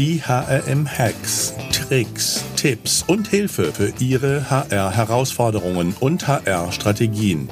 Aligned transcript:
die 0.00 0.22
HRM-Hacks, 0.22 1.52
Tricks, 1.72 2.42
Tipps 2.56 3.02
und 3.02 3.28
Hilfe 3.28 3.70
für 3.70 3.92
Ihre 4.00 4.48
HR-Herausforderungen 4.48 5.94
und 6.00 6.26
HR-Strategien. 6.26 7.50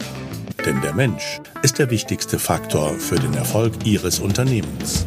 Denn 0.65 0.81
der 0.81 0.95
Mensch 0.95 1.41
ist 1.63 1.79
der 1.79 1.91
wichtigste 1.91 2.39
Faktor 2.39 2.95
für 2.95 3.17
den 3.17 3.35
Erfolg 3.35 3.75
Ihres 3.85 4.19
Unternehmens. 4.19 5.07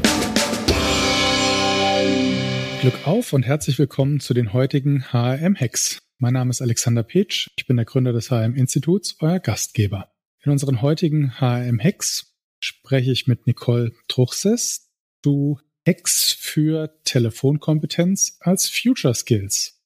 Glück 2.81 3.07
auf 3.07 3.33
und 3.33 3.41
herzlich 3.41 3.79
willkommen 3.79 4.19
zu 4.19 4.35
den 4.35 4.53
heutigen 4.53 5.05
HRM-Hacks. 5.11 6.03
Mein 6.19 6.33
Name 6.33 6.51
ist 6.51 6.61
Alexander 6.61 7.01
Petsch, 7.01 7.49
ich 7.57 7.65
bin 7.65 7.75
der 7.75 7.85
Gründer 7.85 8.13
des 8.13 8.29
HRM-Instituts, 8.29 9.15
euer 9.19 9.39
Gastgeber. 9.39 10.11
In 10.43 10.51
unseren 10.51 10.83
heutigen 10.83 11.33
HRM-Hacks 11.39 12.35
spreche 12.59 13.11
ich 13.11 13.25
mit 13.25 13.47
Nicole 13.47 13.93
Truchses 14.07 14.91
zu 15.23 15.59
Hacks 15.87 16.33
für 16.39 16.93
Telefonkompetenz 17.03 18.37
als 18.39 18.69
Future 18.69 19.15
Skills. 19.15 19.81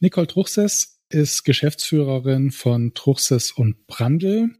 Nicole 0.00 0.26
Truchses 0.26 1.00
ist 1.10 1.44
Geschäftsführerin 1.44 2.50
von 2.50 2.94
Truchses 2.94 3.52
und 3.52 3.86
Brandl, 3.86 4.50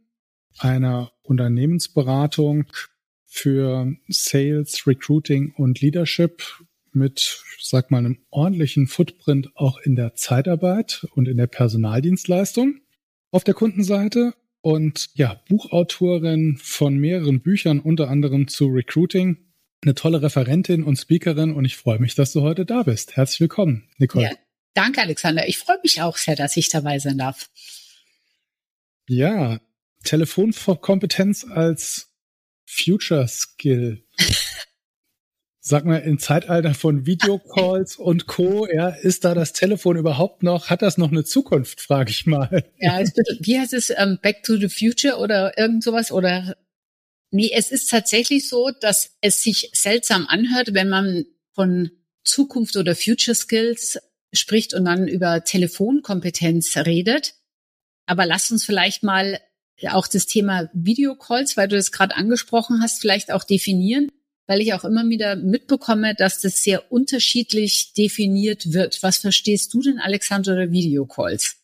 einer 0.59 1.11
Unternehmensberatung 1.23 2.65
für 3.25 3.95
Sales, 4.07 4.87
Recruiting 4.87 5.53
und 5.57 5.81
Leadership 5.81 6.43
mit, 6.93 7.43
sag 7.61 7.91
mal, 7.91 7.97
einem 7.97 8.19
ordentlichen 8.29 8.87
Footprint 8.87 9.51
auch 9.55 9.79
in 9.79 9.95
der 9.95 10.15
Zeitarbeit 10.15 11.05
und 11.15 11.27
in 11.27 11.37
der 11.37 11.47
Personaldienstleistung 11.47 12.79
auf 13.31 13.43
der 13.43 13.53
Kundenseite 13.53 14.33
und 14.61 15.09
ja, 15.13 15.41
Buchautorin 15.49 16.57
von 16.57 16.97
mehreren 16.97 17.41
Büchern, 17.41 17.79
unter 17.79 18.09
anderem 18.09 18.47
zu 18.47 18.67
Recruiting, 18.67 19.44
eine 19.85 19.95
tolle 19.95 20.21
Referentin 20.21 20.83
und 20.83 20.97
Speakerin 20.97 21.53
und 21.53 21.63
ich 21.65 21.77
freue 21.77 21.99
mich, 21.99 22.15
dass 22.15 22.33
du 22.33 22.41
heute 22.41 22.65
da 22.65 22.83
bist. 22.83 23.15
Herzlich 23.15 23.39
willkommen, 23.39 23.87
Nicole. 23.97 24.25
Ja, 24.25 24.31
danke, 24.73 25.01
Alexander. 25.01 25.47
Ich 25.47 25.59
freue 25.59 25.79
mich 25.83 26.01
auch 26.01 26.17
sehr, 26.17 26.35
dass 26.35 26.57
ich 26.57 26.69
dabei 26.69 26.99
sein 26.99 27.17
darf. 27.17 27.49
Ja, 29.07 29.59
Telefonkompetenz 30.03 31.45
als 31.49 32.11
Future 32.65 33.27
Skill. 33.27 34.03
Sag 35.59 35.85
mal, 35.85 35.97
im 35.97 36.19
Zeitalter 36.19 36.75
von 36.75 37.07
Videocalls 37.07 37.95
und 37.97 38.27
Co., 38.27 38.67
ja, 38.67 38.89
ist 38.89 39.25
da 39.25 39.33
das 39.33 39.51
Telefon 39.53 39.97
überhaupt 39.97 40.43
noch, 40.43 40.69
hat 40.69 40.83
das 40.83 40.99
noch 40.99 41.11
eine 41.11 41.23
Zukunft, 41.23 41.81
frage 41.81 42.11
ich 42.11 42.27
mal. 42.27 42.63
Ja, 42.77 42.99
es 42.99 43.15
wird, 43.15 43.27
wie 43.41 43.59
heißt 43.59 43.73
es, 43.73 43.89
um, 43.89 43.95
ähm, 43.97 44.19
Back 44.21 44.43
to 44.43 44.57
the 44.57 44.69
Future 44.69 45.17
oder 45.17 45.57
irgend 45.57 45.83
sowas 45.83 46.11
oder 46.11 46.55
Nee, 47.35 47.51
es 47.53 47.71
ist 47.71 47.89
tatsächlich 47.89 48.47
so, 48.47 48.71
dass 48.81 49.11
es 49.21 49.43
sich 49.43 49.69
seltsam 49.73 50.25
anhört, 50.27 50.73
wenn 50.73 50.89
man 50.89 51.25
von 51.53 51.91
Zukunft 52.23 52.75
oder 52.77 52.95
Future 52.95 53.35
Skills 53.35 53.99
spricht 54.33 54.73
und 54.73 54.85
dann 54.85 55.07
über 55.07 55.43
Telefonkompetenz 55.43 56.75
redet. 56.77 57.35
Aber 58.05 58.25
lass 58.25 58.51
uns 58.51 58.63
vielleicht 58.63 59.03
mal 59.03 59.39
auch 59.89 60.07
das 60.07 60.25
Thema 60.25 60.69
Videocalls, 60.73 61.57
weil 61.57 61.67
du 61.67 61.75
das 61.75 61.91
gerade 61.91 62.15
angesprochen 62.15 62.81
hast, 62.81 63.01
vielleicht 63.01 63.31
auch 63.31 63.43
definieren 63.43 64.09
weil 64.47 64.61
ich 64.61 64.73
auch 64.73 64.83
immer 64.83 65.07
wieder 65.09 65.35
mitbekomme, 65.35 66.15
dass 66.15 66.41
das 66.41 66.63
sehr 66.63 66.91
unterschiedlich 66.91 67.93
definiert 67.93 68.73
wird. 68.73 69.01
Was 69.01 69.17
verstehst 69.17 69.73
du 69.73 69.81
denn, 69.81 69.99
Alexander, 69.99 70.53
oder 70.53 70.71
Videocalls? 70.71 71.57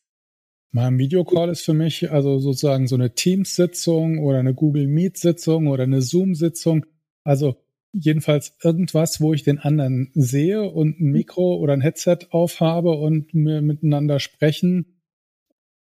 Mein 0.74 0.98
Videocall 0.98 1.50
ist 1.50 1.66
für 1.66 1.74
mich 1.74 2.12
also 2.12 2.40
sozusagen 2.40 2.88
so 2.88 2.96
eine 2.96 3.14
Teams-Sitzung 3.14 4.20
oder 4.20 4.40
eine 4.40 4.54
Google 4.54 4.88
Meet-Sitzung 4.88 5.68
oder 5.68 5.84
eine 5.84 6.02
Zoom-Sitzung. 6.02 6.86
Also 7.24 7.58
jedenfalls 7.94 8.56
irgendwas, 8.64 9.20
wo 9.20 9.34
ich 9.34 9.44
den 9.44 9.60
anderen 9.60 10.12
sehe 10.14 10.64
und 10.64 11.02
ein 11.02 11.12
Mikro 11.12 11.56
oder 11.56 11.74
ein 11.74 11.82
Headset 11.82 12.20
aufhabe 12.30 12.92
und 12.92 13.34
wir 13.34 13.62
miteinander 13.62 14.20
sprechen. 14.20 15.02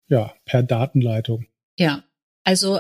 Ja, 0.08 0.36
per 0.46 0.62
Datenleitung. 0.62 1.48
Ja, 1.78 2.04
also 2.44 2.80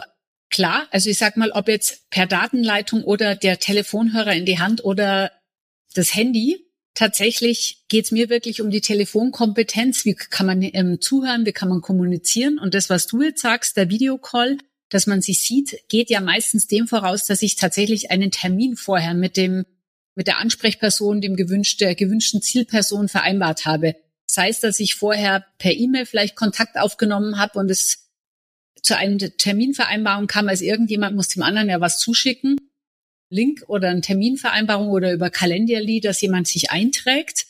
klar, 0.52 0.88
also 0.92 1.10
ich 1.10 1.18
sag 1.18 1.38
mal, 1.38 1.52
ob 1.52 1.68
jetzt 1.68 2.08
per 2.12 2.28
Datenleitung 2.28 3.04
oder 3.04 3.36
der 3.36 3.58
Telefonhörer 3.58 4.36
in 4.36 4.46
die 4.46 4.60
Hand 4.60 4.86
oder 4.86 5.32
das 5.96 6.16
Handy, 6.16 6.65
tatsächlich 6.96 7.84
geht 7.88 8.06
es 8.06 8.12
mir 8.12 8.30
wirklich 8.30 8.62
um 8.62 8.72
die 8.72 8.82
Telefonkompetenz. 8.82 10.06
Wie 10.06 10.16
kann 10.16 10.48
man 10.48 10.62
ähm, 10.64 11.00
zuhören, 11.00 11.46
wie 11.46 11.52
kann 11.52 11.70
man 11.70 11.82
kommunizieren? 11.82 12.58
Und 12.58 12.74
das, 12.74 12.90
was 12.90 13.06
du 13.06 13.22
jetzt 13.22 13.42
sagst, 13.42 13.78
der 13.78 13.90
Videocall, 13.90 14.58
dass 14.90 15.06
man 15.06 15.22
sich 15.22 15.42
sieht, 15.42 15.88
geht 15.90 16.10
ja 16.10 16.22
meistens 16.22 16.68
dem 16.68 16.88
voraus, 16.88 17.26
dass 17.26 17.42
ich 17.42 17.56
tatsächlich 17.56 18.12
einen 18.12 18.32
Termin 18.32 18.76
vorher 18.76 19.14
mit 19.14 19.38
dem 19.38 19.66
mit 20.16 20.28
der 20.28 20.38
Ansprechperson, 20.38 21.20
dem 21.20 21.36
gewünschten, 21.36 21.88
der 21.88 21.96
gewünschten 21.96 22.42
Zielperson 22.42 23.10
vereinbart 23.10 23.66
habe. 23.66 23.96
Sei 24.32 24.48
es, 24.48 24.62
dass 24.62 24.80
ich 24.80 24.96
vorher 24.96 25.46
per 25.58 25.74
E-Mail 25.74 26.06
vielleicht 26.06 26.38
Kontakt 26.38 26.78
aufgenommen 26.78 27.38
habe 27.38 27.60
und 27.60 27.70
es 27.70 28.10
zu 28.82 28.96
einer 28.96 29.18
Terminvereinbarung 29.18 30.28
kam, 30.28 30.48
als 30.48 30.62
irgendjemand 30.62 31.16
muss 31.16 31.28
dem 31.28 31.44
anderen 31.44 31.70
ja 31.70 31.82
was 31.82 32.00
zuschicken, 32.00 32.56
Link 33.30 33.64
oder 33.68 33.90
eine 33.90 34.02
Terminvereinbarung 34.02 34.90
oder 34.90 35.14
über 35.14 35.30
Kalenderly, 35.30 36.00
dass 36.00 36.22
jemand 36.22 36.48
sich 36.48 36.72
einträgt. 36.72 37.48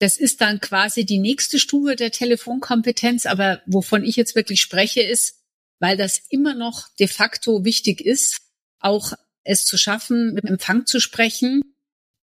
Das 0.00 0.16
ist 0.18 0.40
dann 0.40 0.60
quasi 0.60 1.04
die 1.04 1.18
nächste 1.18 1.58
Stufe 1.58 1.96
der 1.96 2.10
Telefonkompetenz, 2.10 3.26
aber 3.26 3.62
wovon 3.66 4.04
ich 4.04 4.16
jetzt 4.16 4.34
wirklich 4.34 4.60
spreche, 4.60 5.02
ist, 5.02 5.40
weil 5.78 5.96
das 5.96 6.20
immer 6.28 6.54
noch 6.54 6.88
de 6.98 7.06
facto 7.06 7.64
wichtig 7.64 8.00
ist, 8.00 8.40
auch 8.80 9.12
es 9.44 9.66
zu 9.66 9.76
schaffen, 9.78 10.34
mit 10.34 10.44
Empfang 10.44 10.86
zu 10.86 11.00
sprechen, 11.00 11.62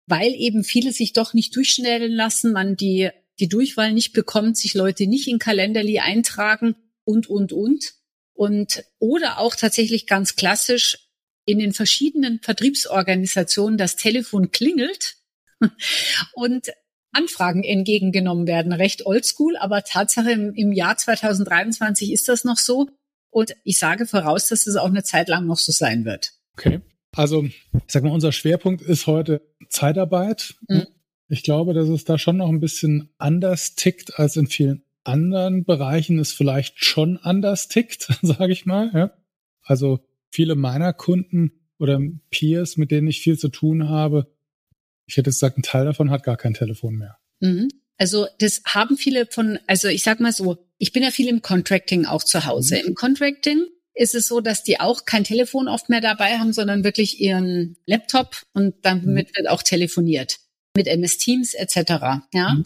weil 0.07 0.33
eben 0.33 0.63
viele 0.63 0.91
sich 0.91 1.13
doch 1.13 1.33
nicht 1.33 1.55
durchschnellen 1.55 2.11
lassen, 2.11 2.51
man 2.51 2.75
die, 2.75 3.09
die 3.39 3.47
Durchwahl 3.47 3.93
nicht 3.93 4.13
bekommt, 4.13 4.57
sich 4.57 4.73
Leute 4.73 5.07
nicht 5.07 5.27
in 5.27 5.39
Kalenderly 5.39 5.99
eintragen 5.99 6.75
und, 7.03 7.27
und, 7.27 7.53
und. 7.53 7.93
Und, 8.33 8.83
oder 8.99 9.39
auch 9.39 9.55
tatsächlich 9.55 10.07
ganz 10.07 10.35
klassisch 10.35 11.04
in 11.45 11.59
den 11.59 11.73
verschiedenen 11.73 12.39
Vertriebsorganisationen 12.41 13.77
das 13.77 13.95
Telefon 13.95 14.51
klingelt 14.51 15.17
und 16.33 16.71
Anfragen 17.11 17.63
entgegengenommen 17.63 18.45
werden. 18.45 18.73
Recht 18.73 19.05
oldschool, 19.05 19.55
aber 19.57 19.83
Tatsache 19.83 20.31
im, 20.31 20.53
im 20.53 20.73
Jahr 20.73 20.97
2023 20.97 22.11
ist 22.11 22.27
das 22.27 22.43
noch 22.43 22.57
so. 22.57 22.89
Und 23.29 23.55
ich 23.63 23.79
sage 23.79 24.05
voraus, 24.05 24.47
dass 24.47 24.67
es 24.67 24.75
auch 24.75 24.89
eine 24.89 25.03
Zeit 25.03 25.29
lang 25.29 25.45
noch 25.45 25.57
so 25.57 25.71
sein 25.71 26.05
wird. 26.05 26.33
Okay. 26.53 26.81
Also, 27.15 27.43
ich 27.43 27.53
sag 27.87 28.03
mal, 28.03 28.11
unser 28.11 28.31
Schwerpunkt 28.31 28.81
ist 28.81 29.07
heute 29.07 29.41
Zeitarbeit. 29.69 30.55
Mhm. 30.67 30.87
Ich 31.27 31.43
glaube, 31.43 31.73
dass 31.73 31.87
es 31.87 32.03
da 32.03 32.17
schon 32.17 32.37
noch 32.37 32.49
ein 32.49 32.59
bisschen 32.59 33.09
anders 33.17 33.75
tickt 33.75 34.19
als 34.19 34.35
in 34.35 34.47
vielen 34.47 34.83
anderen 35.03 35.63
Bereichen 35.63 36.19
es 36.19 36.33
vielleicht 36.33 36.83
schon 36.83 37.17
anders 37.17 37.67
tickt, 37.67 38.07
sage 38.21 38.51
ich 38.51 38.65
mal. 38.65 38.91
Ja? 38.93 39.11
Also 39.63 39.99
viele 40.35 40.55
meiner 40.55 40.93
Kunden 40.93 41.51
oder 41.79 41.99
Peers, 42.29 42.77
mit 42.77 42.91
denen 42.91 43.07
ich 43.07 43.21
viel 43.21 43.39
zu 43.39 43.49
tun 43.49 43.89
habe, 43.89 44.31
ich 45.07 45.17
hätte 45.17 45.29
gesagt, 45.29 45.57
ein 45.57 45.63
Teil 45.63 45.85
davon 45.85 46.09
hat 46.09 46.23
gar 46.23 46.37
kein 46.37 46.53
Telefon 46.53 46.95
mehr. 46.95 47.17
Mhm. 47.39 47.69
Also 47.97 48.27
das 48.39 48.61
haben 48.65 48.97
viele 48.97 49.27
von, 49.27 49.59
also 49.67 49.87
ich 49.87 50.03
sag 50.03 50.19
mal 50.19 50.33
so, 50.33 50.57
ich 50.77 50.91
bin 50.91 51.03
ja 51.03 51.11
viel 51.11 51.29
im 51.29 51.41
Contracting 51.41 52.05
auch 52.05 52.23
zu 52.23 52.45
Hause. 52.45 52.75
Mhm. 52.81 52.89
Im 52.89 52.95
Contracting 52.95 53.65
ist 53.93 54.15
es 54.15 54.27
so, 54.27 54.41
dass 54.41 54.63
die 54.63 54.79
auch 54.79 55.05
kein 55.05 55.23
Telefon 55.23 55.69
oft 55.69 55.89
mehr 55.89 56.01
dabei 56.01 56.37
haben, 56.37 56.51
sondern 56.51 56.83
wirklich 56.83 57.21
ihren 57.21 57.77
Laptop 57.85 58.41
und 58.53 58.75
damit 58.81 59.29
mhm. 59.31 59.37
wird 59.37 59.49
auch 59.49 59.63
telefoniert 59.63 60.39
mit 60.75 60.87
MS 60.87 61.17
Teams 61.17 61.53
etc. 61.53 61.77
Ja, 62.33 62.55
mhm. 62.55 62.65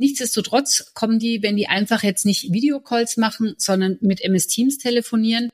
Nichtsdestotrotz 0.00 0.92
kommen 0.94 1.18
die, 1.18 1.42
wenn 1.42 1.56
die 1.56 1.66
einfach 1.66 2.04
jetzt 2.04 2.24
nicht 2.24 2.52
Videocalls 2.52 3.16
machen, 3.16 3.54
sondern 3.58 3.98
mit 4.00 4.20
MS 4.20 4.46
Teams 4.46 4.78
telefonieren, 4.78 5.50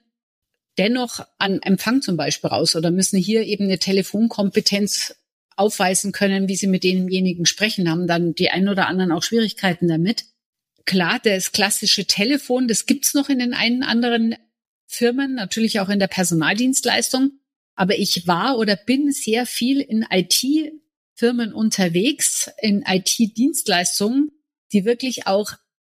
dennoch 0.79 1.21
an 1.39 1.61
Empfang 1.63 2.03
zum 2.03 2.17
Beispiel 2.17 2.51
raus 2.51 2.77
oder 2.77 2.91
müssen 2.91 3.19
hier 3.19 3.43
eben 3.45 3.65
eine 3.65 3.79
Telefonkompetenz 3.79 5.15
aufweisen 5.57 6.13
können, 6.13 6.49
wie 6.49 6.57
sie 6.57 6.67
mit 6.67 6.85
demjenigen 6.85 7.47
sprechen, 7.47 7.89
haben 7.89 8.07
dann 8.07 8.35
die 8.35 8.51
einen 8.51 8.69
oder 8.69 8.89
anderen 8.89 9.13
auch 9.13 9.23
Schwierigkeiten 9.23 9.89
damit. 9.89 10.25
Klar, 10.85 11.21
das 11.23 11.53
klassische 11.53 12.07
Telefon, 12.07 12.69
das 12.69 12.87
gibt's 12.87 13.15
noch 13.15 13.29
in 13.29 13.39
den 13.39 13.55
einen 13.55 13.83
anderen 13.83 14.35
Firmen, 14.87 15.35
natürlich 15.35 15.81
auch 15.81 15.89
in 15.89 15.99
der 15.99 16.09
Personaldienstleistung. 16.09 17.39
Aber 17.75 17.99
ich 17.99 18.27
war 18.27 18.59
oder 18.59 18.77
bin 18.77 19.11
sehr 19.11 19.47
viel 19.47 19.81
in 19.81 20.07
IT-Firmen 20.09 21.53
unterwegs, 21.53 22.51
in 22.61 22.85
IT-Dienstleistungen, 22.87 24.31
die 24.73 24.85
wirklich 24.85 25.27
auch 25.27 25.53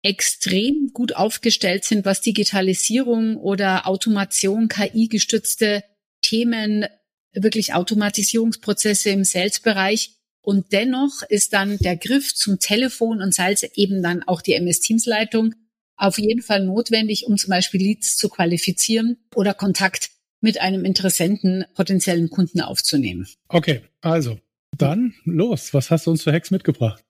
extrem 0.08 0.92
gut 0.94 1.18
aufgestellt 1.18 1.84
sind, 1.84 2.06
was 2.06 2.22
Digitalisierung 2.22 3.36
oder 3.36 3.88
Automation, 3.88 4.70
KI-gestützte 4.70 5.84
Themen, 6.22 6.86
wirklich 7.34 7.74
Automatisierungsprozesse 7.74 9.10
im 9.10 9.26
Sales-Bereich. 9.26 10.14
Und 10.42 10.72
dennoch 10.72 11.24
ist 11.28 11.52
dann 11.52 11.78
der 11.80 11.98
Griff 11.98 12.34
zum 12.34 12.58
Telefon 12.60 13.22
und 13.22 13.34
sei 13.34 13.52
es 13.52 13.64
eben 13.76 14.02
dann 14.02 14.24
auch 14.24 14.42
die 14.42 14.54
MS-Teams-Leitung 14.54 15.54
auf 15.98 16.18
jeden 16.18 16.42
Fall 16.42 16.64
notwendig, 16.64 17.26
um 17.26 17.36
zum 17.36 17.50
Beispiel 17.50 17.82
Leads 17.82 18.16
zu 18.16 18.30
qualifizieren 18.30 19.18
oder 19.36 19.54
Kontakt 19.54 20.12
mit 20.40 20.62
einem 20.62 20.86
Interessenten, 20.86 21.66
potenziellen 21.76 22.30
Kunden 22.30 22.62
aufzunehmen. 22.62 23.28
Okay, 23.50 23.82
also 24.00 24.40
Dann 24.78 25.14
los, 25.26 25.74
was 25.74 25.92
hast 25.92 26.08
du 26.08 26.12
uns 26.12 26.24
für 26.24 26.32
Hacks 26.32 26.52
mitgebracht? 26.52 27.04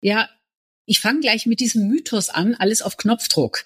Ja, 0.00 0.28
ich 0.86 1.00
fange 1.00 1.20
gleich 1.20 1.46
mit 1.46 1.60
diesem 1.60 1.88
Mythos 1.88 2.30
an, 2.30 2.54
alles 2.54 2.80
auf 2.80 2.96
Knopfdruck. 2.96 3.64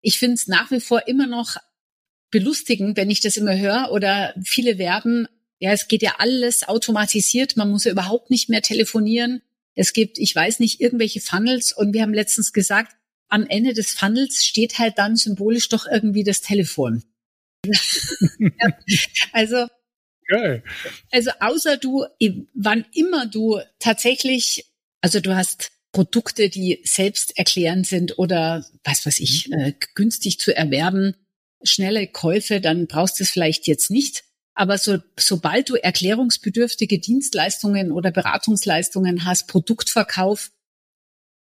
Ich 0.00 0.18
finde 0.18 0.34
es 0.34 0.46
nach 0.46 0.70
wie 0.70 0.80
vor 0.80 1.06
immer 1.08 1.26
noch 1.26 1.56
belustigend, 2.30 2.96
wenn 2.96 3.10
ich 3.10 3.20
das 3.20 3.36
immer 3.36 3.56
höre 3.58 3.90
oder 3.92 4.34
viele 4.44 4.78
werben, 4.78 5.26
ja, 5.58 5.72
es 5.72 5.88
geht 5.88 6.02
ja 6.02 6.16
alles 6.18 6.66
automatisiert, 6.66 7.56
man 7.56 7.70
muss 7.70 7.84
ja 7.84 7.92
überhaupt 7.92 8.30
nicht 8.30 8.48
mehr 8.48 8.62
telefonieren. 8.62 9.42
Es 9.74 9.92
gibt, 9.92 10.18
ich 10.18 10.34
weiß 10.34 10.60
nicht, 10.60 10.80
irgendwelche 10.80 11.20
Funnels 11.20 11.72
und 11.72 11.92
wir 11.92 12.02
haben 12.02 12.14
letztens 12.14 12.52
gesagt, 12.52 12.96
am 13.28 13.46
Ende 13.46 13.72
des 13.72 13.92
Funnels 13.92 14.44
steht 14.44 14.78
halt 14.78 14.98
dann 14.98 15.16
symbolisch 15.16 15.68
doch 15.68 15.86
irgendwie 15.86 16.22
das 16.22 16.40
Telefon. 16.40 17.02
also, 19.32 19.66
Geil. 20.28 20.62
also 21.10 21.30
außer 21.40 21.78
du, 21.78 22.04
wann 22.54 22.84
immer 22.92 23.26
du 23.26 23.60
tatsächlich, 23.78 24.66
also 25.00 25.20
du 25.20 25.34
hast 25.34 25.72
Produkte, 25.94 26.50
die 26.50 26.80
selbst 26.84 27.38
erklärend 27.38 27.86
sind 27.86 28.18
oder 28.18 28.66
was 28.82 29.06
weiß 29.06 29.20
ich, 29.20 29.48
mhm. 29.48 29.58
äh, 29.58 29.72
günstig 29.94 30.38
zu 30.40 30.54
erwerben, 30.54 31.14
schnelle 31.62 32.06
Käufe, 32.08 32.60
dann 32.60 32.86
brauchst 32.86 33.18
du 33.18 33.24
es 33.24 33.30
vielleicht 33.30 33.66
jetzt 33.66 33.90
nicht. 33.90 34.24
Aber 34.54 34.76
so, 34.76 34.98
sobald 35.18 35.70
du 35.70 35.76
erklärungsbedürftige 35.76 36.98
Dienstleistungen 36.98 37.92
oder 37.92 38.10
Beratungsleistungen 38.10 39.24
hast, 39.24 39.46
Produktverkauf, 39.48 40.50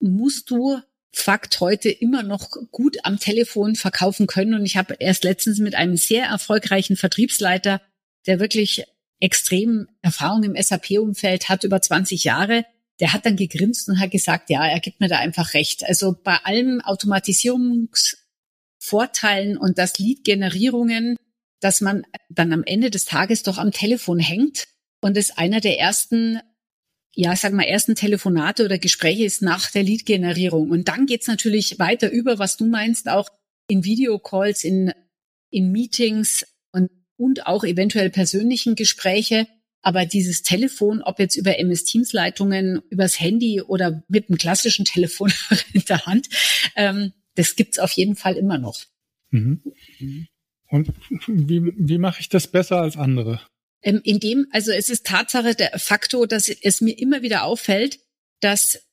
musst 0.00 0.50
du 0.50 0.80
Fakt 1.12 1.58
heute 1.58 1.90
immer 1.90 2.22
noch 2.22 2.50
gut 2.70 2.98
am 3.02 3.18
Telefon 3.18 3.74
verkaufen 3.74 4.28
können. 4.28 4.54
Und 4.54 4.64
ich 4.64 4.76
habe 4.76 4.94
erst 5.00 5.24
letztens 5.24 5.58
mit 5.58 5.74
einem 5.74 5.96
sehr 5.96 6.26
erfolgreichen 6.26 6.96
Vertriebsleiter, 6.96 7.82
der 8.26 8.38
wirklich 8.38 8.84
extrem 9.18 9.88
Erfahrung 10.02 10.44
im 10.44 10.60
SAP-Umfeld 10.60 11.48
hat, 11.48 11.64
über 11.64 11.82
20 11.82 12.22
Jahre, 12.22 12.64
der 13.00 13.12
hat 13.12 13.26
dann 13.26 13.36
gegrinst 13.36 13.88
und 13.88 13.98
hat 13.98 14.10
gesagt, 14.10 14.50
ja, 14.50 14.66
er 14.66 14.80
gibt 14.80 15.00
mir 15.00 15.08
da 15.08 15.18
einfach 15.18 15.54
recht. 15.54 15.84
Also 15.84 16.14
bei 16.22 16.36
allem 16.44 16.80
Automatisierungsvorteilen 16.82 19.56
und 19.56 19.78
das 19.78 19.98
Lead-Generierungen 19.98 21.16
dass 21.60 21.80
man 21.80 22.04
dann 22.28 22.52
am 22.52 22.64
Ende 22.64 22.90
des 22.90 23.04
Tages 23.04 23.42
doch 23.42 23.58
am 23.58 23.70
Telefon 23.70 24.18
hängt 24.18 24.66
und 25.00 25.16
es 25.16 25.36
einer 25.36 25.60
der 25.60 25.78
ersten, 25.78 26.40
ja, 27.14 27.36
sag 27.36 27.52
mal, 27.52 27.64
ersten 27.64 27.94
Telefonate 27.94 28.64
oder 28.64 28.78
Gespräche 28.78 29.24
ist 29.24 29.42
nach 29.42 29.70
der 29.70 29.82
Lead-Generierung. 29.82 30.70
Und 30.70 30.88
dann 30.88 31.06
geht's 31.06 31.26
natürlich 31.26 31.78
weiter 31.78 32.10
über, 32.10 32.38
was 32.38 32.56
du 32.56 32.66
meinst, 32.66 33.08
auch 33.08 33.28
in 33.68 33.84
Videocalls, 33.84 34.64
in, 34.64 34.92
in 35.50 35.70
Meetings 35.70 36.46
und, 36.72 36.90
und 37.16 37.46
auch 37.46 37.64
eventuell 37.64 38.10
persönlichen 38.10 38.74
Gespräche. 38.74 39.46
Aber 39.82 40.04
dieses 40.04 40.42
Telefon, 40.42 41.02
ob 41.02 41.18
jetzt 41.18 41.36
über 41.36 41.58
MS 41.58 41.84
Teams 41.84 42.12
Leitungen, 42.12 42.82
übers 42.90 43.18
Handy 43.18 43.62
oder 43.62 44.02
mit 44.08 44.28
einem 44.28 44.38
klassischen 44.38 44.84
Telefon 44.84 45.32
in 45.72 45.84
der 45.84 46.06
Hand, 46.06 46.28
ähm, 46.76 47.12
das 47.34 47.56
gibt's 47.56 47.78
auf 47.78 47.92
jeden 47.92 48.16
Fall 48.16 48.36
immer 48.36 48.58
noch. 48.58 48.84
Mhm. 49.30 49.62
Und 50.68 50.92
wie, 51.26 51.72
wie 51.76 51.98
mache 51.98 52.20
ich 52.20 52.28
das 52.28 52.46
besser 52.46 52.80
als 52.80 52.96
andere? 52.96 53.40
Ähm, 53.82 54.00
in 54.04 54.20
dem, 54.20 54.46
also 54.50 54.72
es 54.72 54.90
ist 54.90 55.06
Tatsache 55.06 55.54
der 55.54 55.78
Faktor, 55.78 56.26
dass 56.26 56.48
es 56.48 56.80
mir 56.80 56.98
immer 56.98 57.22
wieder 57.22 57.44
auffällt, 57.44 58.00
dass 58.40 58.86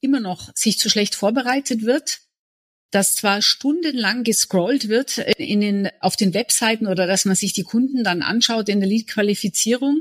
immer 0.00 0.20
noch 0.20 0.50
sich 0.54 0.78
zu 0.78 0.90
schlecht 0.90 1.14
vorbereitet 1.14 1.82
wird, 1.82 2.20
dass 2.90 3.14
zwar 3.14 3.40
stundenlang 3.40 4.24
gescrollt 4.24 4.88
wird 4.88 5.18
äh, 5.18 5.32
in 5.38 5.60
den, 5.60 5.88
auf 6.00 6.16
den 6.16 6.34
Webseiten 6.34 6.86
oder 6.86 7.06
dass 7.06 7.24
man 7.24 7.36
sich 7.36 7.52
die 7.52 7.62
Kunden 7.62 8.04
dann 8.04 8.22
anschaut 8.22 8.68
in 8.68 8.80
der 8.80 8.88
Lead-Qualifizierung, 8.88 10.00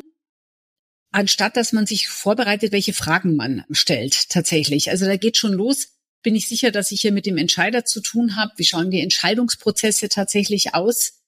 anstatt 1.12 1.58
dass 1.58 1.74
man 1.74 1.86
sich 1.86 2.08
vorbereitet, 2.08 2.72
welche 2.72 2.94
Fragen 2.94 3.36
man 3.36 3.64
stellt 3.72 4.30
tatsächlich. 4.30 4.90
Also 4.90 5.06
da 5.06 5.18
geht 5.18 5.38
schon 5.38 5.54
los. 5.54 5.90
Bin 6.24 6.36
ich 6.36 6.48
sicher, 6.48 6.72
dass 6.72 6.92
ich 6.92 7.02
hier 7.02 7.12
mit 7.12 7.26
dem 7.26 7.38
Entscheider 7.38 7.84
zu 7.86 8.02
tun 8.02 8.36
habe. 8.36 8.54
Wie 8.58 8.66
schauen 8.66 8.92
die 8.92 9.02
Entscheidungsprozesse 9.02 10.08
tatsächlich 10.08 10.76
aus? 10.76 11.22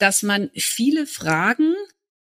dass 0.00 0.22
man 0.22 0.50
viele 0.54 1.06
Fragen 1.06 1.74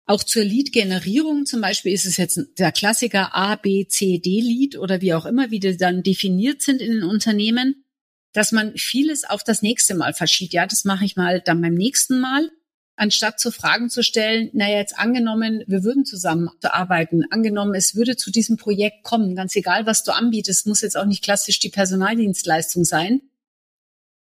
auch 0.07 0.25
zur 0.25 0.45
Lead-Generierung, 0.45 1.47
zum 1.47 1.61
Beispiel 1.61 1.93
ist 1.93 2.07
es 2.07 2.17
jetzt 2.17 2.41
der 2.59 2.73
Klassiker 2.73 3.35
A, 3.35 3.57
B, 3.57 3.87
C, 3.87 4.19
D 4.19 4.41
Lead 4.41 4.77
oder 4.77 5.01
wie 5.01 5.15
auch 5.15 5.27
immer, 5.27 5.51
wie 5.51 5.61
die 5.61 5.77
dann 5.77 6.03
definiert 6.03 6.63
sind 6.63 6.81
in 6.81 6.93
den 6.93 7.03
Unternehmen, 7.03 7.85
dass 8.33 8.53
man 8.53 8.77
vieles 8.77 9.25
auf 9.25 9.43
das 9.45 9.63
nächste 9.63 9.95
Mal 9.95 10.15
verschiebt. 10.15 10.53
Ja, 10.53 10.67
das 10.67 10.85
mache 10.85 11.05
ich 11.05 11.17
mal 11.17 11.41
dann 11.41 11.61
beim 11.61 11.75
nächsten 11.75 12.21
Mal, 12.21 12.51
anstatt 12.97 13.39
zu 13.39 13.51
Fragen 13.51 13.91
zu 13.91 14.03
stellen, 14.03 14.51
naja, 14.53 14.79
jetzt 14.79 14.99
angenommen, 14.99 15.63
wir 15.67 15.85
würden 15.85 16.05
zusammen 16.05 16.51
arbeiten, 16.63 17.25
angenommen, 17.31 17.75
es 17.75 17.95
würde 17.95 18.17
zu 18.17 18.31
diesem 18.31 18.57
Projekt 18.57 19.05
kommen, 19.05 19.37
ganz 19.37 19.55
egal, 19.55 19.87
was 19.87 20.03
du 20.03 20.13
anbietest, 20.13 20.67
muss 20.67 20.81
jetzt 20.81 20.97
auch 20.97 21.05
nicht 21.05 21.23
klassisch 21.23 21.59
die 21.61 21.69
Personaldienstleistung 21.69 22.85
sein. 22.85 23.21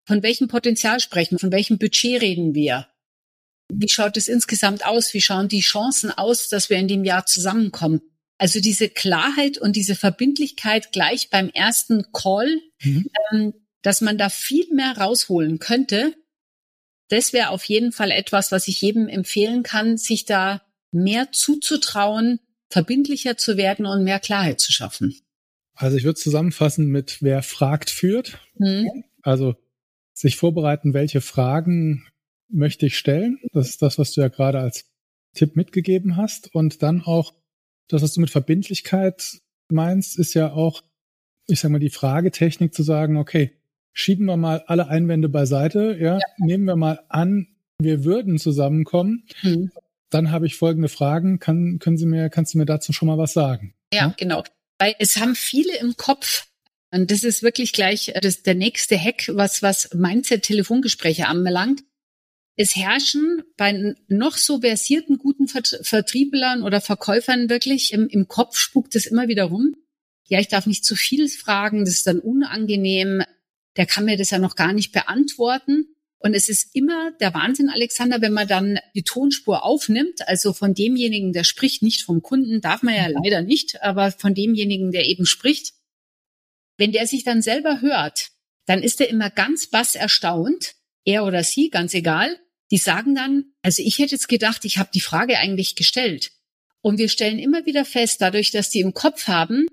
Von 0.05 0.23
welchem 0.23 0.49
Potenzial 0.49 0.99
sprechen? 0.99 1.39
Von 1.39 1.53
welchem 1.53 1.79
Budget 1.79 2.21
reden 2.21 2.55
wir? 2.55 2.89
Wie 3.73 3.89
schaut 3.89 4.17
es 4.17 4.29
insgesamt 4.29 4.85
aus? 4.85 5.15
Wie 5.15 5.21
schauen 5.21 5.49
die 5.49 5.61
Chancen 5.61 6.11
aus, 6.11 6.49
dass 6.49 6.69
wir 6.69 6.79
in 6.79 6.89
dem 6.89 7.05
Jahr 7.05 7.25
zusammenkommen? 7.27 8.01
Also 8.39 8.61
diese 8.61 8.89
Klarheit 8.89 9.59
und 9.59 9.77
diese 9.77 9.95
Verbindlichkeit 9.95 10.91
gleich 10.91 11.31
beim 11.31 11.49
ersten 11.51 12.11
Call, 12.13 12.61
mhm. 12.83 13.09
ähm, 13.31 13.55
dass 13.83 14.01
man 14.01 14.19
da 14.19 14.29
viel 14.31 14.67
mehr 14.73 14.99
rausholen 14.99 15.61
könnte, 15.61 16.15
das 17.13 17.35
wäre 17.35 17.51
auf 17.51 17.65
jeden 17.65 17.93
Fall 17.93 18.11
etwas, 18.11 18.53
was 18.53 18.69
ich 18.69 18.81
jedem 18.81 19.07
empfehlen 19.07 19.63
kann, 19.63 19.99
sich 19.99 20.25
da 20.25 20.63
mehr 20.93 21.31
zuzutrauen, 21.31 22.41
verbindlicher 22.71 23.37
zu 23.37 23.59
werden 23.59 23.85
und 23.85 24.03
mehr 24.03 24.19
Klarheit 24.19 24.61
zu 24.61 24.73
schaffen. 24.73 25.15
Also 25.75 25.99
ich 25.99 26.05
würde 26.05 26.19
zusammenfassen 26.19 26.87
mit 26.87 27.19
wer 27.21 27.43
fragt 27.43 27.91
führt. 27.91 28.39
Mhm. 28.57 29.05
Also 29.21 29.57
sich 30.15 30.37
vorbereiten, 30.37 30.95
welche 30.95 31.21
Fragen 31.21 32.07
möchte 32.49 32.87
ich 32.87 32.97
stellen. 32.97 33.39
Das 33.53 33.69
ist 33.69 33.83
das, 33.83 33.99
was 33.99 34.13
du 34.13 34.23
ja 34.23 34.29
gerade 34.29 34.61
als 34.61 34.87
Tipp 35.35 35.55
mitgegeben 35.55 36.17
hast. 36.17 36.55
Und 36.55 36.83
dann 36.83 37.03
auch 37.03 37.35
das, 37.89 38.01
was 38.01 38.15
du 38.15 38.23
mit 38.23 38.31
Verbindlichkeit 38.31 39.43
meinst, 39.69 40.19
ist 40.19 40.33
ja 40.33 40.53
auch, 40.53 40.83
ich 41.47 41.61
sag 41.61 41.71
mal, 41.71 41.79
die 41.79 41.91
Fragetechnik 41.91 42.73
zu 42.73 42.83
sagen, 42.83 43.19
okay, 43.19 43.53
schieben 43.93 44.27
wir 44.27 44.37
mal 44.37 44.65
alle 44.67 44.89
Einwände 44.89 45.29
beiseite, 45.29 45.97
ja, 46.01 46.19
ja. 46.19 46.21
nehmen 46.39 46.65
wir 46.65 46.77
mal 46.77 47.01
an, 47.09 47.49
wir 47.79 48.05
würden 48.05 48.39
zusammenkommen. 48.39 49.25
Hm. 49.41 49.71
Dann 50.11 50.31
habe 50.31 50.47
ich 50.47 50.57
folgende 50.57 50.89
Fragen. 50.89 51.39
Kann, 51.39 51.79
können 51.79 51.97
Sie 51.97 52.07
mir, 52.07 52.29
kannst 52.29 52.55
du 52.55 52.59
mir 52.59 52.67
dazu 52.67 52.93
schon 52.93 53.09
mal 53.09 53.19
was 53.19 53.33
sagen? 53.33 53.75
Ja, 53.93 54.01
ja? 54.01 54.15
genau. 54.17 54.45
Weil 54.79 54.95
es 54.99 55.17
haben 55.17 55.35
viele 55.35 55.77
im 55.79 55.97
Kopf, 55.97 56.47
und 56.91 57.11
das 57.11 57.25
ist 57.25 57.43
wirklich 57.43 57.73
gleich 57.73 58.13
das, 58.21 58.43
der 58.43 58.55
nächste 58.55 58.99
Hack, 58.99 59.29
was, 59.29 59.63
was 59.63 59.95
Mindset-Telefongespräche 59.95 61.27
anbelangt 61.27 61.83
es 62.57 62.77
herrschen 62.77 63.43
bei 63.57 63.95
noch 64.09 64.37
so 64.37 64.61
versierten 64.61 65.19
guten 65.19 65.49
Vertrieblern 65.49 66.63
oder 66.63 66.81
Verkäufern 66.81 67.49
wirklich 67.49 67.93
im, 67.93 68.09
im 68.09 68.29
Kopf 68.29 68.57
spukt 68.59 68.95
es 68.95 69.07
immer 69.07 69.29
wieder 69.29 69.45
rum. 69.45 69.75
Ja, 70.29 70.39
ich 70.39 70.49
darf 70.49 70.67
nicht 70.67 70.85
zu 70.85 70.95
viel 70.95 71.29
fragen, 71.29 71.85
das 71.85 71.95
ist 71.95 72.07
dann 72.07 72.21
unangenehm. 72.21 73.23
Der 73.77 73.87
kann 73.87 74.05
mir 74.05 74.17
das 74.17 74.31
ja 74.31 74.39
noch 74.39 74.57
gar 74.57 74.73
nicht 74.73 74.93
beantworten. 74.93 75.87
Und 76.19 76.35
es 76.35 76.49
ist 76.49 76.75
immer 76.75 77.11
der 77.21 77.35
Wahnsinn, 77.35 77.69
Alexander, 77.69 78.21
wenn 78.21 78.33
man 78.33 78.47
dann 78.47 78.79
die 78.95 79.03
Tonspur 79.03 79.65
aufnimmt, 79.65 80.29
also 80.29 80.53
von 80.53 80.73
demjenigen, 80.73 81.33
der 81.33 81.43
spricht, 81.43 81.83
nicht 81.83 82.03
vom 82.03 82.23
Kunden, 82.23 82.61
darf 82.61 82.83
man 82.83 82.95
ja 82.95 83.09
mhm. 83.09 83.17
leider 83.23 83.43
nicht, 83.43 83.83
aber 83.83 84.13
von 84.13 84.35
demjenigen, 84.35 84.93
der 84.93 85.07
eben 85.07 85.27
spricht. 85.27 85.75
Wenn 86.79 86.93
der 86.93 87.07
sich 87.07 87.25
dann 87.25 87.43
selber 87.43 87.81
hört, 87.81 88.31
dann 88.67 88.83
ist 88.83 89.01
er 89.01 89.09
immer 89.09 89.31
ganz 89.31 89.69
bass 89.69 89.97
erstaunt, 89.97 90.77
er 91.05 91.25
oder 91.25 91.43
sie, 91.43 91.71
ganz 91.71 91.95
egal, 91.95 92.39
die 92.71 92.79
sagen 92.79 93.15
dann, 93.15 93.45
also 93.63 93.83
ich 93.83 93.99
hätte 93.99 94.15
jetzt 94.15 94.29
gedacht, 94.29 94.65
ich 94.65 94.79
habe 94.79 94.91
die 94.95 95.01
Frage 95.01 95.39
eigentlich 95.39 95.75
gestellt. 95.75 96.31
Und 96.81 96.99
wir 96.99 97.09
stellen 97.09 97.39
immer 97.39 97.67
wieder 97.67 97.85
fest, 97.85 98.21
dadurch, 98.21 98.51
dass 98.51 98.71
die 98.71 98.81
im 98.81 98.95
Kopf 98.95 99.27
haben, 99.27 99.67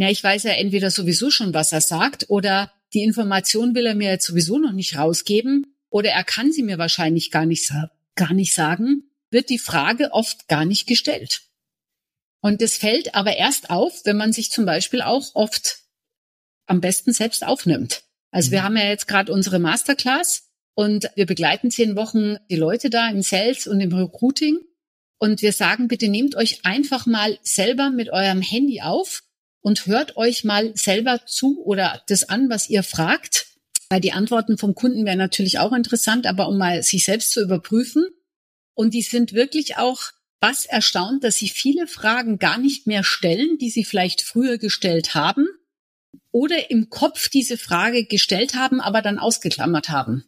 ja, 0.00 0.10
ich 0.10 0.22
weiß 0.22 0.44
ja 0.44 0.52
entweder 0.52 0.90
sowieso 0.90 1.30
schon, 1.30 1.54
was 1.54 1.72
er 1.72 1.80
sagt, 1.80 2.26
oder 2.28 2.72
die 2.94 3.02
Information 3.02 3.74
will 3.74 3.86
er 3.86 3.94
mir 3.94 4.10
jetzt 4.10 4.26
sowieso 4.26 4.58
noch 4.58 4.72
nicht 4.72 4.96
rausgeben, 4.96 5.74
oder 5.90 6.10
er 6.10 6.24
kann 6.24 6.52
sie 6.52 6.62
mir 6.62 6.78
wahrscheinlich 6.78 7.30
gar 7.30 7.46
nicht, 7.46 7.72
gar 8.14 8.34
nicht 8.34 8.54
sagen, 8.54 9.10
wird 9.30 9.50
die 9.50 9.58
Frage 9.58 10.12
oft 10.12 10.48
gar 10.48 10.64
nicht 10.64 10.86
gestellt. 10.86 11.42
Und 12.40 12.62
das 12.62 12.76
fällt 12.76 13.14
aber 13.14 13.36
erst 13.36 13.70
auf, 13.70 14.02
wenn 14.04 14.16
man 14.16 14.32
sich 14.32 14.50
zum 14.50 14.64
Beispiel 14.64 15.02
auch 15.02 15.34
oft 15.34 15.80
am 16.66 16.80
besten 16.80 17.12
selbst 17.12 17.44
aufnimmt. 17.44 18.04
Also 18.30 18.48
mhm. 18.48 18.52
wir 18.52 18.62
haben 18.62 18.76
ja 18.76 18.84
jetzt 18.84 19.08
gerade 19.08 19.32
unsere 19.32 19.58
Masterclass 19.58 20.48
und 20.74 21.10
wir 21.14 21.26
begleiten 21.26 21.70
zehn 21.70 21.96
Wochen 21.96 22.36
die 22.50 22.56
Leute 22.56 22.90
da 22.90 23.08
im 23.08 23.22
Sales 23.22 23.66
und 23.66 23.80
im 23.80 23.92
Recruiting. 23.92 24.58
Und 25.18 25.42
wir 25.42 25.52
sagen, 25.52 25.88
bitte 25.88 26.08
nehmt 26.08 26.36
euch 26.36 26.64
einfach 26.64 27.06
mal 27.06 27.38
selber 27.42 27.90
mit 27.90 28.10
eurem 28.10 28.40
Handy 28.40 28.82
auf 28.82 29.24
und 29.68 29.84
hört 29.84 30.16
euch 30.16 30.44
mal 30.44 30.74
selber 30.74 31.26
zu 31.26 31.62
oder 31.62 32.02
das 32.06 32.24
an, 32.24 32.48
was 32.48 32.70
ihr 32.70 32.82
fragt. 32.82 33.48
Weil 33.90 34.00
die 34.00 34.12
Antworten 34.12 34.56
vom 34.56 34.74
Kunden 34.74 35.04
wären 35.04 35.18
natürlich 35.18 35.58
auch 35.58 35.72
interessant, 35.72 36.26
aber 36.26 36.48
um 36.48 36.56
mal 36.56 36.82
sich 36.82 37.04
selbst 37.04 37.32
zu 37.32 37.42
überprüfen. 37.42 38.06
Und 38.72 38.94
die 38.94 39.02
sind 39.02 39.34
wirklich 39.34 39.76
auch 39.76 40.00
was 40.40 40.64
erstaunt, 40.64 41.22
dass 41.22 41.36
sie 41.36 41.50
viele 41.50 41.86
Fragen 41.86 42.38
gar 42.38 42.56
nicht 42.56 42.86
mehr 42.86 43.04
stellen, 43.04 43.58
die 43.58 43.68
sie 43.68 43.84
vielleicht 43.84 44.22
früher 44.22 44.56
gestellt 44.56 45.14
haben 45.14 45.46
oder 46.32 46.70
im 46.70 46.88
Kopf 46.88 47.28
diese 47.28 47.58
Frage 47.58 48.06
gestellt 48.06 48.54
haben, 48.54 48.80
aber 48.80 49.02
dann 49.02 49.18
ausgeklammert 49.18 49.90
haben. 49.90 50.24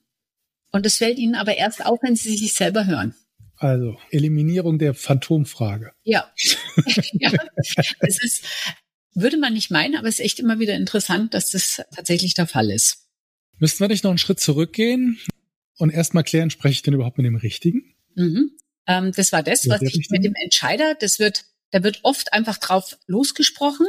Und 0.71 0.85
das 0.85 0.99
fällt 0.99 1.19
ihnen 1.19 1.35
aber 1.35 1.57
erst 1.57 1.87
auf, 1.87 2.01
wenn 2.03 2.15
sie 2.15 2.37
sich 2.37 2.53
selber 2.53 2.87
hören. 2.87 3.15
Also 3.57 3.97
Eliminierung 4.11 4.79
der 4.79 4.93
Phantomfrage. 4.93 5.93
Ja. 6.03 6.31
ja. 7.13 7.33
Es 8.01 8.23
ist, 8.23 8.45
würde 9.15 9.37
man 9.37 9.53
nicht 9.53 9.71
meinen, 9.71 9.97
aber 9.97 10.09
es 10.09 10.19
ist 10.19 10.25
echt 10.25 10.41
immer 10.41 10.59
wieder 10.59 10.75
interessant, 10.75 11.35
dass 11.35 11.51
das 11.51 11.83
tatsächlich 11.95 12.35
der 12.35 12.47
Fall 12.47 12.71
ist. 12.71 13.09
Müssten 13.59 13.81
wir 13.81 13.89
nicht 13.89 14.05
noch 14.05 14.11
einen 14.11 14.19
Schritt 14.19 14.41
zurückgehen 14.41 15.19
und 15.77 15.91
erstmal 15.91 16.25
klären, 16.25 16.51
spreche 16.51 16.73
ich 16.73 16.83
denn 16.83 16.95
überhaupt 16.95 17.19
mit 17.19 17.27
dem 17.27 17.37
Richtigen? 17.37 17.95
Mhm. 18.15 18.53
Ähm, 18.87 19.13
das 19.15 19.33
war 19.33 19.43
das, 19.43 19.69
was 19.69 19.83
ich 19.83 20.11
mit 20.11 20.25
dem 20.25 20.35
Entscheider, 20.43 20.95
das 20.95 21.19
wird, 21.19 21.45
da 21.71 21.83
wird 21.83 22.01
oft 22.03 22.33
einfach 22.33 22.59
drauf 22.59 22.99
losgesprochen. 23.07 23.87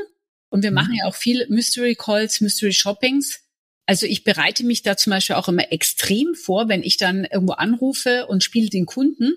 Und 0.50 0.64
wir 0.64 0.72
mhm. 0.72 0.76
machen 0.76 0.94
ja 0.94 1.06
auch 1.06 1.16
viel 1.16 1.48
Mystery 1.50 1.96
Calls, 1.96 2.42
Mystery 2.42 2.74
Shoppings. 2.74 3.40
Also 3.86 4.06
ich 4.06 4.24
bereite 4.24 4.64
mich 4.64 4.84
da 4.84 4.98
zum 4.98 5.12
Beispiel 5.12 5.36
auch 5.36 5.48
immer 5.48 5.72
extrem 5.72 6.36
vor, 6.36 6.70
wenn 6.70 6.84
ich 6.84 6.98
dann 6.98 7.26
irgendwo 7.26 7.54
anrufe 7.54 8.28
und 8.28 8.44
spiele 8.44 8.70
den 8.70 8.86
Kunden. 8.86 9.34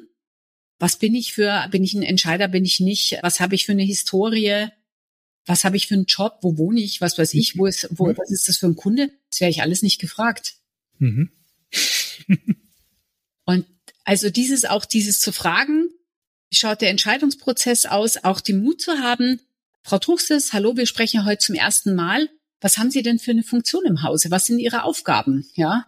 Was 0.79 0.99
bin 0.99 1.15
ich 1.15 1.33
für, 1.33 1.67
bin 1.71 1.85
ich 1.85 1.95
ein 1.95 2.03
Entscheider, 2.03 2.49
bin 2.49 2.65
ich 2.65 2.81
nicht? 2.81 3.19
Was 3.23 3.41
habe 3.41 3.55
ich 3.55 3.65
für 3.65 3.73
eine 3.73 3.85
Historie? 3.85 4.69
Was 5.47 5.65
habe 5.65 5.77
ich 5.77 5.89
für 5.89 5.95
einen 5.95 6.07
Job? 6.07 6.39
Wo 6.43 6.57
wohne 6.57 6.81
ich? 6.81 7.01
Was 7.01 7.19
weiß 7.19 7.35
ich? 7.35 7.59
Wo 7.59 7.67
ist, 7.67 7.89
wo, 7.91 8.07
was 8.17 8.31
ist 8.31 8.49
das 8.49 8.57
für 8.57 8.67
ein 8.67 8.77
Kunde? 8.77 9.11
Das 9.31 9.41
wäre 9.41 9.51
ich 9.51 9.63
alles 9.63 9.83
nicht 9.83 10.01
gefragt. 10.01 10.55
Mhm. 10.99 11.31
und 13.45 13.67
also 14.05 14.31
dieses 14.31 14.65
auch 14.65 14.85
dieses 14.85 15.21
zu 15.21 15.33
fragen, 15.33 15.91
wie 16.51 16.57
schaut 16.57 16.81
der 16.81 16.91
Entscheidungsprozess 16.91 17.87
aus, 17.87 18.19
auch 18.19 18.41
den 18.41 18.63
Mut 18.63 18.81
zu 18.81 18.99
haben, 18.99 19.41
Frau 19.83 19.99
Truchses, 19.99 20.53
hallo, 20.53 20.77
wir 20.77 20.87
sprechen 20.87 21.27
heute 21.27 21.45
zum 21.45 21.55
ersten 21.55 21.95
Mal. 21.95 22.31
Was 22.61 22.79
haben 22.79 22.91
Sie 22.91 23.03
denn 23.03 23.19
für 23.19 23.33
eine 23.33 23.43
Funktion 23.43 23.85
im 23.85 24.03
Hause? 24.03 24.31
Was 24.31 24.47
sind 24.47 24.59
Ihre 24.59 24.85
Aufgaben? 24.85 25.47
Ja, 25.55 25.87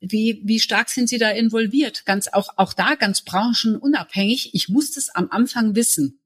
wie, 0.00 0.40
wie 0.44 0.60
stark 0.60 0.90
sind 0.90 1.08
Sie 1.08 1.18
da 1.18 1.30
involviert? 1.30 2.04
Ganz 2.04 2.28
auch, 2.28 2.50
auch 2.56 2.72
da 2.72 2.94
ganz 2.94 3.22
branchenunabhängig. 3.22 4.54
Ich 4.54 4.68
muss 4.68 4.92
das 4.92 5.08
am 5.08 5.30
Anfang 5.30 5.74
wissen. 5.74 6.20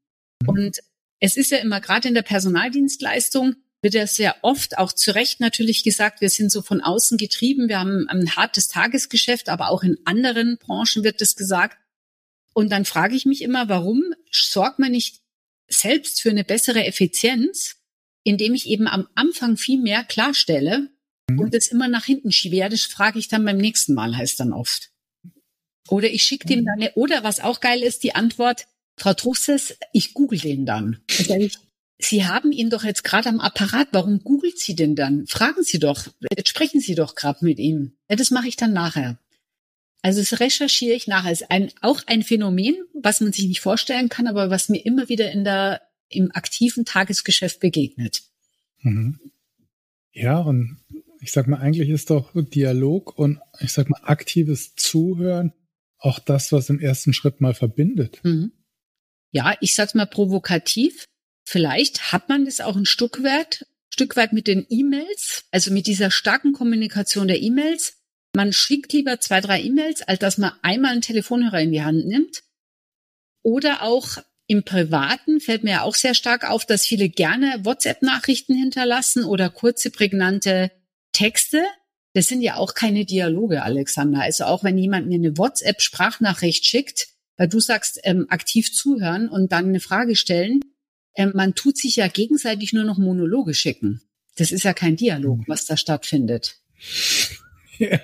Und 0.47 0.81
es 1.21 1.37
ist 1.37 1.51
ja 1.51 1.59
immer 1.59 1.81
gerade 1.81 2.09
in 2.09 2.15
der 2.15 2.23
Personaldienstleistung 2.23 3.57
wird 3.83 3.95
ja 3.95 4.07
sehr 4.07 4.37
oft 4.43 4.79
auch 4.79 4.93
zu 4.93 5.15
Recht 5.15 5.41
natürlich 5.41 5.83
gesagt, 5.85 6.21
wir 6.21 6.29
sind 6.29 6.51
so 6.51 6.61
von 6.61 6.81
außen 6.81 7.17
getrieben, 7.17 7.69
wir 7.69 7.79
haben 7.79 8.09
ein 8.09 8.37
hartes 8.37 8.69
Tagesgeschäft, 8.69 9.49
aber 9.49 9.71
auch 9.71 9.83
in 9.83 9.99
anderen 10.05 10.59
Branchen 10.59 11.03
wird 11.03 11.21
das 11.21 11.35
gesagt. 11.35 11.79
Und 12.53 12.71
dann 12.71 12.85
frage 12.85 13.15
ich 13.15 13.25
mich 13.25 13.43
immer, 13.43 13.69
warum 13.69 14.03
sorgt 14.31 14.79
man 14.79 14.93
nicht 14.93 15.21
selbst 15.69 16.21
für 16.21 16.31
eine 16.31 16.45
bessere 16.45 16.85
Effizienz, 16.85 17.77
indem 18.23 18.55
ich 18.55 18.67
eben 18.67 18.87
am 18.87 19.09
Anfang 19.15 19.57
viel 19.57 19.81
mehr 19.81 20.05
klarstelle 20.05 20.91
mhm. 21.31 21.39
und 21.39 21.55
es 21.55 21.69
immer 21.69 21.89
nach 21.89 22.05
hinten 22.05 22.33
schiebe. 22.33 22.57
Ja, 22.57 22.69
das 22.69 22.83
frage 22.83 23.19
ich 23.19 23.29
dann 23.29 23.45
beim 23.45 23.57
nächsten 23.57 23.95
Mal, 23.95 24.17
heißt 24.17 24.41
dann 24.41 24.53
oft. 24.53 24.91
Oder 25.89 26.11
ich 26.11 26.23
schicke 26.23 26.47
dem 26.47 26.61
mhm. 26.61 26.65
dann 26.67 26.81
eine, 26.81 26.93
oder 26.95 27.25
was 27.25 27.41
auch 27.41 27.61
geil 27.61 27.83
ist, 27.83 28.03
die 28.03 28.15
Antwort, 28.15 28.67
Frau 29.01 29.15
Trusses, 29.15 29.79
ich 29.95 30.13
google 30.13 30.39
den 30.39 30.67
dann. 30.67 30.99
Ich, 31.09 31.59
Sie 31.99 32.27
haben 32.27 32.53
ihn 32.53 32.69
doch 32.69 32.85
jetzt 32.85 33.03
gerade 33.03 33.31
am 33.31 33.41
Apparat. 33.41 33.89
Warum 33.93 34.23
googelt 34.23 34.59
Sie 34.59 34.75
denn 34.75 34.95
dann? 34.95 35.27
Fragen 35.27 35.63
Sie 35.63 35.79
doch. 35.79 36.07
Jetzt 36.37 36.51
sprechen 36.51 36.83
Sie 36.83 36.95
doch 36.95 37.15
gerade 37.15 37.43
mit 37.43 37.59
ihm. 37.59 37.93
Ja, 38.11 38.17
das 38.17 38.31
mache 38.31 38.49
ich 38.49 38.57
dann 38.57 38.75
nachher. 38.75 39.19
Also 40.03 40.21
das 40.21 40.39
recherchiere 40.39 40.95
ich 40.95 41.07
nachher. 41.07 41.33
Es 41.33 41.41
ist 41.41 41.51
ein, 41.51 41.71
auch 41.81 42.03
ein 42.07 42.23
Phänomen, 42.23 42.77
was 42.93 43.23
man 43.23 43.33
sich 43.33 43.47
nicht 43.47 43.61
vorstellen 43.61 44.11
kann, 44.11 44.27
aber 44.27 44.51
was 44.51 44.69
mir 44.69 44.85
immer 44.85 45.09
wieder 45.09 45.33
in 45.33 45.45
der, 45.45 45.81
im 46.11 46.31
aktiven 46.33 46.85
Tagesgeschäft 46.85 47.59
begegnet. 47.59 48.23
Mhm. 48.83 49.19
Ja, 50.13 50.41
und 50.41 50.79
ich 51.23 51.33
sag 51.33 51.49
mal, 51.49 51.59
eigentlich 51.59 51.89
ist 51.89 52.11
doch 52.11 52.33
Dialog 52.35 53.19
und 53.19 53.41
ich 53.61 53.73
sag 53.73 53.89
mal, 53.89 54.01
aktives 54.03 54.75
Zuhören 54.75 55.55
auch 55.99 56.19
das, 56.19 56.53
was 56.53 56.69
im 56.69 56.81
ersten 56.81 57.15
Schritt 57.15 57.41
mal 57.41 57.55
verbindet. 57.55 58.21
Mhm. 58.25 58.53
Ja, 59.33 59.57
ich 59.61 59.75
sag's 59.75 59.95
mal 59.95 60.07
provokativ. 60.07 61.05
Vielleicht 61.45 62.13
hat 62.13 62.29
man 62.29 62.45
das 62.45 62.61
auch 62.61 62.77
ein 62.77 62.87
Stück 62.87 63.23
weit, 63.23 63.67
Stück 63.93 64.17
weit 64.17 64.33
mit 64.33 64.47
den 64.47 64.67
E-Mails, 64.69 65.45
also 65.51 65.73
mit 65.73 65.87
dieser 65.87 66.11
starken 66.11 66.53
Kommunikation 66.53 67.29
der 67.29 67.41
E-Mails. 67.41 67.95
Man 68.35 68.53
schickt 68.53 68.93
lieber 68.93 69.21
zwei, 69.21 69.41
drei 69.41 69.61
E-Mails, 69.61 70.03
als 70.03 70.21
dass 70.21 70.39
man 70.39 70.53
einmal 70.63 70.93
einen 70.93 71.03
Telefonhörer 71.03 71.61
in 71.61 71.73
die 71.73 71.83
Hand 71.83 72.07
nimmt. 72.07 72.43
Oder 73.43 73.83
auch 73.83 74.19
im 74.47 74.65
Privaten 74.65 75.41
fällt 75.41 75.65
mir 75.65 75.83
auch 75.83 75.95
sehr 75.95 76.15
stark 76.15 76.49
auf, 76.49 76.67
dass 76.67 76.87
viele 76.87 77.09
gerne 77.09 77.65
WhatsApp-Nachrichten 77.65 78.55
hinterlassen 78.55 79.25
oder 79.25 79.49
kurze, 79.49 79.91
prägnante 79.91 80.73
Texte. 81.13 81.65
Das 82.15 82.27
sind 82.27 82.43
ja 82.43 82.57
auch 82.57 82.75
keine 82.75 83.05
Dialoge, 83.05 83.63
Alexander. 83.63 84.23
Also 84.23 84.45
auch 84.45 84.65
wenn 84.65 84.77
jemand 84.77 85.07
mir 85.07 85.17
eine 85.17 85.39
WhatsApp-Sprachnachricht 85.39 86.67
schickt, 86.67 87.09
weil 87.41 87.49
du 87.49 87.59
sagst, 87.59 87.99
ähm, 88.05 88.27
aktiv 88.29 88.71
zuhören 88.71 89.31
und 89.31 89.51
dann 89.51 89.69
eine 89.69 89.81
Frage 89.81 90.15
stellen, 90.15 90.61
ähm, 91.17 91.33
man 91.35 91.55
tut 91.55 91.79
sich 91.79 91.97
ja 91.97 92.07
gegenseitig 92.07 92.75
nur 92.75 92.85
noch 92.85 92.99
Monologe 92.99 93.55
schicken. 93.55 94.03
Das 94.37 94.53
ist 94.53 94.65
ja 94.65 94.75
kein 94.75 94.97
Dialog, 94.97 95.39
mhm. 95.39 95.45
was 95.49 95.65
da 95.65 95.77
stattfindet. 95.79 96.61
Ja, 97.79 97.99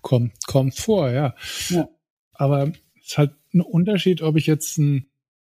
kommt, 0.00 0.32
kommt 0.48 0.74
vor, 0.74 1.08
ja. 1.08 1.36
ja. 1.68 1.88
Aber 2.32 2.72
es 2.98 3.10
ist 3.10 3.18
halt 3.18 3.30
ein 3.54 3.60
Unterschied, 3.60 4.22
ob 4.22 4.36
ich 4.36 4.48
jetzt 4.48 4.76
einen 4.76 5.06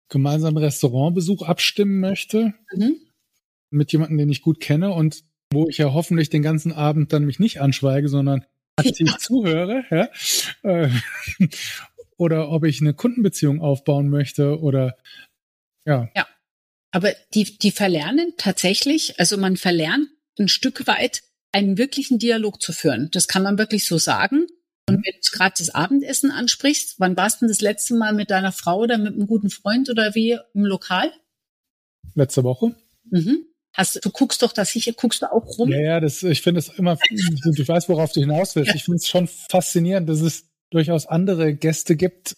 gemeinsamen 0.08 0.58
Restaurantbesuch 0.58 1.42
abstimmen 1.42 1.98
möchte 1.98 2.54
mhm. 2.76 2.94
mit 3.70 3.90
jemandem, 3.90 4.18
den 4.18 4.28
ich 4.28 4.40
gut 4.40 4.60
kenne 4.60 4.92
und 4.92 5.24
wo 5.52 5.68
ich 5.68 5.78
ja 5.78 5.92
hoffentlich 5.92 6.30
den 6.30 6.42
ganzen 6.42 6.70
Abend 6.70 7.12
dann 7.12 7.24
mich 7.24 7.40
nicht 7.40 7.60
anschweige, 7.60 8.08
sondern 8.08 8.44
aktiv 8.76 9.08
ja. 9.10 9.18
zuhöre, 9.18 9.82
ja. 9.90 10.08
Äh, 10.62 10.90
oder 12.16 12.50
ob 12.50 12.64
ich 12.64 12.80
eine 12.80 12.94
Kundenbeziehung 12.94 13.60
aufbauen 13.60 14.08
möchte 14.08 14.60
oder 14.60 14.96
ja. 15.86 16.08
Ja. 16.14 16.26
Aber 16.90 17.12
die, 17.34 17.58
die 17.58 17.72
verlernen 17.72 18.34
tatsächlich, 18.36 19.18
also 19.18 19.36
man 19.36 19.56
verlernt 19.56 20.08
ein 20.38 20.48
Stück 20.48 20.86
weit 20.86 21.22
einen 21.52 21.78
wirklichen 21.78 22.18
Dialog 22.18 22.60
zu 22.60 22.72
führen. 22.72 23.08
Das 23.12 23.28
kann 23.28 23.42
man 23.42 23.58
wirklich 23.58 23.86
so 23.86 23.98
sagen. 23.98 24.46
Und 24.88 24.96
wenn 24.96 25.14
du 25.14 25.36
gerade 25.36 25.54
das 25.58 25.70
Abendessen 25.70 26.30
ansprichst, 26.30 26.96
wann 26.98 27.16
warst 27.16 27.40
du 27.40 27.46
denn 27.46 27.48
das 27.48 27.60
letzte 27.60 27.94
Mal 27.94 28.12
mit 28.12 28.30
deiner 28.30 28.52
Frau 28.52 28.80
oder 28.80 28.98
mit 28.98 29.14
einem 29.14 29.26
guten 29.26 29.50
Freund 29.50 29.88
oder 29.88 30.14
wie 30.14 30.38
im 30.52 30.64
Lokal? 30.64 31.12
Letzte 32.14 32.44
Woche. 32.44 32.74
Mhm. 33.10 33.46
Hast, 33.72 34.04
du 34.04 34.10
guckst 34.10 34.42
doch 34.42 34.52
da 34.52 34.64
sicher, 34.64 34.92
guckst 34.92 35.22
du 35.22 35.32
auch 35.32 35.58
rum? 35.58 35.72
Ja, 35.72 35.80
ja, 35.80 36.00
das, 36.00 36.22
ich 36.22 36.42
finde 36.42 36.60
es 36.60 36.68
immer, 36.68 36.96
du 37.10 37.66
weißt, 37.66 37.88
worauf 37.88 38.12
du 38.12 38.20
hinaus 38.20 38.54
willst. 38.54 38.68
Ja. 38.68 38.74
Ich 38.76 38.84
finde 38.84 38.98
es 38.98 39.08
schon 39.08 39.26
faszinierend, 39.26 40.08
dass 40.08 40.20
es 40.20 40.48
durchaus 40.74 41.06
andere 41.06 41.54
Gäste 41.54 41.94
gibt, 41.94 42.36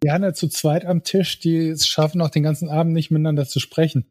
gerne 0.00 0.34
zu 0.34 0.48
zweit 0.48 0.84
am 0.84 1.02
Tisch, 1.02 1.40
die 1.40 1.68
es 1.68 1.86
schaffen, 1.86 2.20
auch 2.20 2.30
den 2.30 2.42
ganzen 2.42 2.68
Abend 2.68 2.92
nicht 2.92 3.10
miteinander 3.10 3.48
zu 3.48 3.58
sprechen. 3.58 4.06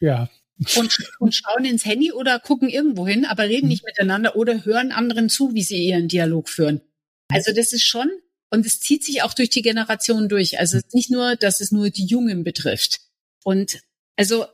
Ja. 0.00 0.30
Und, 0.76 0.96
und 1.18 1.34
schauen 1.34 1.64
ins 1.64 1.84
Handy 1.84 2.12
oder 2.12 2.38
gucken 2.38 2.68
irgendwo 2.68 3.06
hin, 3.06 3.24
aber 3.24 3.44
reden 3.44 3.68
nicht 3.68 3.84
miteinander 3.84 4.36
oder 4.36 4.64
hören 4.64 4.92
anderen 4.92 5.28
zu, 5.28 5.54
wie 5.54 5.62
sie 5.62 5.86
ihren 5.86 6.08
Dialog 6.08 6.48
führen. 6.48 6.80
Also 7.28 7.52
das 7.52 7.72
ist 7.72 7.84
schon, 7.84 8.10
und 8.50 8.66
es 8.66 8.80
zieht 8.80 9.04
sich 9.04 9.22
auch 9.22 9.34
durch 9.34 9.50
die 9.50 9.62
Generation 9.62 10.28
durch. 10.28 10.58
Also 10.58 10.78
es 10.78 10.84
ist 10.84 10.94
nicht 10.94 11.10
nur, 11.10 11.36
dass 11.36 11.60
es 11.60 11.72
nur 11.72 11.90
die 11.90 12.04
Jungen 12.04 12.44
betrifft. 12.44 13.00
Und 13.44 13.80
also, 14.16 14.46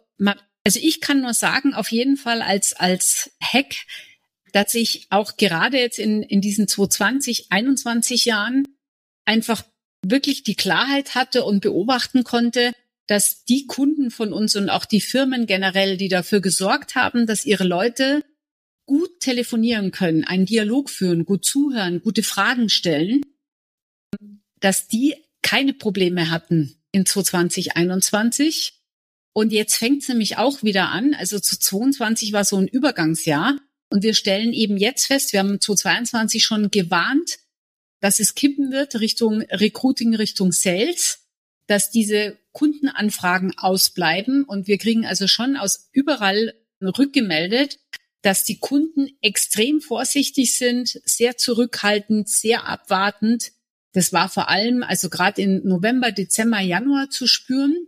also 0.64 0.80
ich 0.80 1.00
kann 1.00 1.20
nur 1.20 1.34
sagen, 1.34 1.74
auf 1.74 1.92
jeden 1.92 2.16
Fall 2.16 2.42
als, 2.42 2.74
als 2.74 3.30
Hack, 3.42 3.74
dass 4.52 4.74
ich 4.74 5.06
auch 5.10 5.36
gerade 5.36 5.78
jetzt 5.78 5.98
in, 5.98 6.22
in 6.22 6.40
diesen 6.40 6.68
2020, 6.68 7.50
21 7.50 8.24
Jahren 8.24 8.66
einfach 9.24 9.62
wirklich 10.04 10.42
die 10.42 10.54
Klarheit 10.54 11.14
hatte 11.14 11.44
und 11.44 11.60
beobachten 11.60 12.24
konnte, 12.24 12.72
dass 13.06 13.44
die 13.44 13.66
Kunden 13.66 14.10
von 14.10 14.32
uns 14.32 14.54
und 14.54 14.68
auch 14.68 14.84
die 14.84 15.00
Firmen 15.00 15.46
generell, 15.46 15.96
die 15.96 16.08
dafür 16.08 16.40
gesorgt 16.40 16.94
haben, 16.94 17.26
dass 17.26 17.46
ihre 17.46 17.64
Leute 17.64 18.22
gut 18.86 19.20
telefonieren 19.20 19.90
können, 19.90 20.24
einen 20.24 20.46
Dialog 20.46 20.90
führen, 20.90 21.24
gut 21.24 21.44
zuhören, 21.44 22.00
gute 22.00 22.22
Fragen 22.22 22.68
stellen, 22.68 23.22
dass 24.60 24.88
die 24.88 25.14
keine 25.42 25.72
Probleme 25.72 26.30
hatten 26.30 26.76
in 26.92 27.06
2021. 27.06 28.74
Und 29.32 29.52
jetzt 29.52 29.76
fängt 29.76 30.02
es 30.02 30.08
nämlich 30.08 30.36
auch 30.36 30.62
wieder 30.62 30.88
an. 30.88 31.14
Also 31.14 31.38
zu 31.38 31.58
22 31.58 32.32
war 32.32 32.44
so 32.44 32.56
ein 32.56 32.66
Übergangsjahr. 32.66 33.58
Und 33.90 34.02
wir 34.02 34.14
stellen 34.14 34.52
eben 34.52 34.76
jetzt 34.76 35.06
fest, 35.06 35.32
wir 35.32 35.40
haben 35.40 35.60
2022 35.60 36.44
schon 36.44 36.70
gewarnt, 36.70 37.38
dass 38.00 38.20
es 38.20 38.34
kippen 38.34 38.70
wird 38.70 39.00
Richtung 39.00 39.42
Recruiting, 39.42 40.14
Richtung 40.14 40.52
Sales, 40.52 41.26
dass 41.66 41.90
diese 41.90 42.38
Kundenanfragen 42.52 43.56
ausbleiben 43.58 44.44
und 44.44 44.66
wir 44.66 44.78
kriegen 44.78 45.06
also 45.06 45.26
schon 45.26 45.56
aus 45.56 45.88
überall 45.92 46.54
rückgemeldet, 46.82 47.78
dass 48.22 48.44
die 48.44 48.58
Kunden 48.58 49.08
extrem 49.20 49.80
vorsichtig 49.80 50.56
sind, 50.56 51.00
sehr 51.04 51.36
zurückhaltend, 51.36 52.28
sehr 52.28 52.66
abwartend 52.66 53.52
Das 53.92 54.12
war 54.12 54.28
vor 54.28 54.48
allem, 54.48 54.82
also 54.82 55.08
gerade 55.08 55.40
in 55.40 55.66
November, 55.66 56.12
Dezember, 56.12 56.60
Januar 56.60 57.10
zu 57.10 57.26
spüren. 57.26 57.86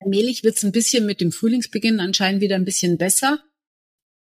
Allmählich 0.00 0.44
wird 0.44 0.56
es 0.56 0.64
ein 0.64 0.72
bisschen 0.72 1.04
mit 1.04 1.20
dem 1.20 1.30
Frühlingsbeginn 1.30 2.00
anscheinend 2.00 2.40
wieder 2.40 2.56
ein 2.56 2.64
bisschen 2.64 2.96
besser. 2.96 3.42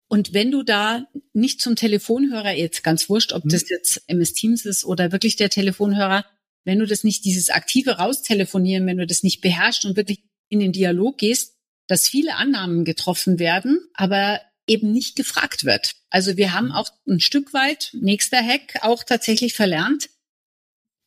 Und 0.09 0.33
wenn 0.33 0.51
du 0.51 0.63
da 0.63 1.07
nicht 1.35 1.61
zum 1.61 1.77
Telefonhörer, 1.77 2.53
jetzt 2.53 2.83
ganz 2.83 3.09
wurscht, 3.09 3.33
ob 3.33 3.43
das 3.45 3.65
mhm. 3.65 3.69
jetzt 3.71 4.03
MS 4.07 4.33
Teams 4.33 4.65
ist 4.65 4.85
oder 4.85 5.13
wirklich 5.13 5.37
der 5.37 5.51
Telefonhörer, 5.51 6.25
wenn 6.65 6.79
du 6.79 6.87
das 6.87 7.05
nicht, 7.05 7.25
dieses 7.25 7.51
aktive 7.51 7.99
Raustelefonieren, 7.99 8.87
wenn 8.87 8.99
du 8.99 9.07
das 9.07 9.23
nicht 9.23 9.41
beherrschst 9.41 9.85
und 9.85 9.97
wirklich 9.97 10.25
in 10.49 10.61
den 10.61 10.73
Dialog 10.73 11.19
gehst, 11.19 11.55
dass 11.87 12.09
viele 12.09 12.37
Annahmen 12.37 12.85
getroffen 12.85 13.39
werden, 13.39 13.81
aber 13.95 14.41
eben 14.67 14.93
nicht 14.93 15.17
gefragt 15.17 15.65
wird. 15.65 15.93
Also 16.11 16.37
wir 16.37 16.53
haben 16.53 16.73
auch 16.73 16.91
ein 17.07 17.21
Stück 17.21 17.53
weit, 17.55 17.91
nächster 17.95 18.43
Hack, 18.43 18.83
auch 18.83 19.03
tatsächlich 19.03 19.55
verlernt, 19.55 20.09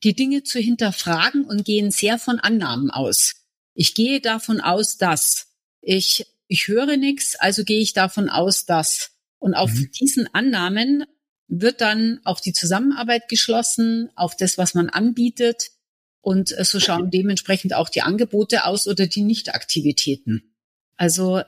die 0.03 0.15
Dinge 0.15 0.43
zu 0.43 0.59
hinterfragen 0.59 1.45
und 1.45 1.63
gehen 1.63 1.91
sehr 1.91 2.17
von 2.17 2.39
Annahmen 2.39 2.89
aus. 2.89 3.35
Ich 3.73 3.93
gehe 3.93 4.19
davon 4.19 4.61
aus, 4.61 4.97
dass 4.97 5.47
ich, 5.81 6.25
ich 6.51 6.67
höre 6.67 6.97
nichts, 6.97 7.37
also 7.37 7.63
gehe 7.63 7.79
ich 7.79 7.93
davon 7.93 8.29
aus, 8.29 8.65
dass. 8.65 9.11
Und 9.39 9.53
auf 9.53 9.71
mhm. 9.71 9.89
diesen 9.97 10.27
Annahmen 10.35 11.05
wird 11.47 11.79
dann 11.79 12.19
auch 12.25 12.41
die 12.41 12.51
Zusammenarbeit 12.51 13.29
geschlossen, 13.29 14.09
auf 14.15 14.35
das, 14.35 14.57
was 14.57 14.73
man 14.73 14.89
anbietet. 14.89 15.71
Und 16.19 16.49
so 16.49 16.81
schauen 16.81 17.09
dementsprechend 17.09 17.73
auch 17.73 17.87
die 17.87 18.01
Angebote 18.01 18.65
aus 18.65 18.85
oder 18.85 19.07
die 19.07 19.21
Nichtaktivitäten. 19.21 20.53
Also 20.97 21.41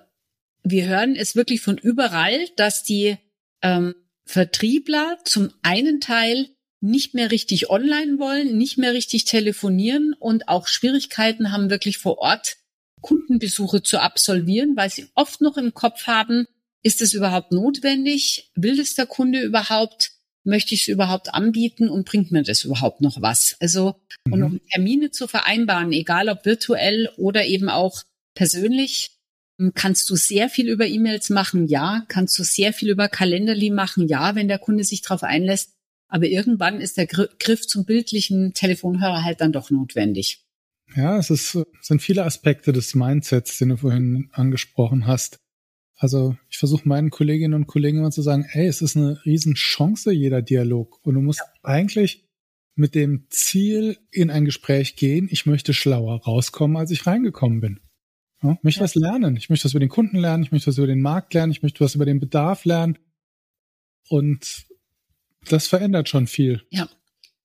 wir 0.64 0.88
hören 0.88 1.18
es 1.18 1.36
wirklich 1.36 1.60
von 1.60 1.78
überall, 1.78 2.48
dass 2.56 2.84
die 2.84 3.18
ähm, 3.62 3.96
Vertriebler 4.24 5.20
zum 5.26 5.52
einen 5.64 6.00
Teil 6.00 6.48
nicht 6.80 7.14
mehr 7.14 7.30
richtig 7.30 7.70
online 7.70 8.20
wollen, 8.20 8.58
nicht 8.58 8.78
mehr 8.78 8.94
richtig 8.94 9.26
telefonieren 9.26 10.16
und 10.18 10.48
auch 10.48 10.68
Schwierigkeiten 10.68 11.52
haben, 11.52 11.70
wirklich 11.70 11.98
vor 11.98 12.20
Ort 12.20 12.56
Kundenbesuche 13.04 13.84
zu 13.84 14.02
absolvieren, 14.02 14.76
weil 14.76 14.90
sie 14.90 15.06
oft 15.14 15.42
noch 15.42 15.58
im 15.58 15.76
Kopf 15.76 16.08
haben, 16.08 16.48
ist 16.82 17.04
es 17.04 17.14
überhaupt 17.14 17.52
notwendig? 17.52 18.52
Will 18.56 18.80
es 18.80 18.96
der 18.96 19.06
Kunde 19.06 19.42
überhaupt? 19.42 20.14
Möchte 20.44 20.74
ich 20.74 20.82
es 20.82 20.88
überhaupt 20.88 21.34
anbieten 21.34 21.88
und 21.88 22.06
bringt 22.06 22.32
mir 22.32 22.42
das 22.42 22.64
überhaupt 22.64 23.00
noch 23.00 23.22
was? 23.22 23.56
Also, 23.60 23.96
mhm. 24.26 24.34
und 24.34 24.44
um 24.44 24.60
Termine 24.74 25.12
zu 25.12 25.28
vereinbaren, 25.28 25.92
egal 25.92 26.28
ob 26.30 26.46
virtuell 26.46 27.10
oder 27.18 27.46
eben 27.46 27.70
auch 27.70 28.02
persönlich, 28.34 29.12
Kannst 29.76 30.10
du 30.10 30.16
sehr 30.16 30.50
viel 30.50 30.68
über 30.68 30.88
E-Mails 30.88 31.30
machen? 31.30 31.68
Ja. 31.68 32.06
Kannst 32.08 32.38
du 32.40 32.44
sehr 32.44 32.74
viel 32.74 32.90
über 32.90 33.08
Kalenderly 33.08 33.70
machen? 33.70 34.08
Ja, 34.08 34.36
wenn 34.36 34.48
der 34.48 34.60
Kunde 34.60 34.84
sich 34.84 35.02
darauf 35.02 35.24
einlässt. 35.24 35.74
Aber 36.08 36.26
irgendwann 36.26 36.82
ist 36.82 36.98
der 36.98 37.08
Griff 37.08 37.68
zum 37.68 37.86
bildlichen 37.86 38.54
Telefonhörer 38.54 39.24
halt 39.24 39.42
dann 39.42 39.52
doch 39.52 39.70
notwendig. 39.70 40.43
Ja, 40.96 41.18
es 41.18 41.30
ist, 41.30 41.58
sind 41.82 42.02
viele 42.02 42.24
Aspekte 42.24 42.72
des 42.72 42.94
Mindsets, 42.96 43.58
den 43.58 43.70
du 43.70 43.78
vorhin 43.78 44.30
angesprochen 44.32 45.08
hast. 45.08 45.40
Also 45.98 46.36
ich 46.50 46.58
versuche 46.58 46.88
meinen 46.88 47.10
Kolleginnen 47.10 47.54
und 47.54 47.68
Kollegen 47.68 48.00
immer 48.00 48.12
zu 48.12 48.22
sagen, 48.22 48.46
ey, 48.52 48.68
es 48.68 48.82
ist 48.82 48.98
eine 48.98 49.24
Riesenchance, 49.26 50.12
jeder 50.12 50.42
Dialog. 50.42 51.00
Und 51.06 51.16
du 51.16 51.22
musst 51.22 51.40
ja. 51.40 51.46
eigentlich 51.64 52.28
mit 52.76 52.96
dem 52.96 53.28
Ziel 53.30 53.98
in 54.12 54.30
ein 54.30 54.46
Gespräch 54.46 54.96
gehen, 54.96 55.28
ich 55.32 55.46
möchte 55.46 55.74
schlauer 55.74 56.22
rauskommen, 56.24 56.78
als 56.78 56.92
ich 56.92 57.06
reingekommen 57.06 57.62
bin. 57.62 57.80
Ja, 58.42 58.54
ich 58.54 58.64
möchte 58.64 58.80
ja. 58.82 58.84
was 58.84 58.96
lernen. 58.96 59.38
Ich 59.38 59.50
möchte 59.50 59.66
was 59.66 59.74
über 59.74 59.80
den 59.80 59.90
Kunden 59.90 60.18
lernen. 60.18 60.44
Ich 60.44 60.52
möchte 60.52 60.68
was 60.68 60.78
über 60.78 60.88
den 60.88 61.02
Markt 61.02 61.34
lernen. 61.34 61.52
Ich 61.52 61.64
möchte 61.64 61.80
was 61.80 61.96
über 61.96 62.06
den 62.06 62.20
Bedarf 62.20 62.66
lernen. 62.66 63.00
Und 64.10 64.66
das 65.48 65.68
verändert 65.68 66.10
schon 66.10 66.28
viel. 66.28 66.64
Ja. 66.70 66.90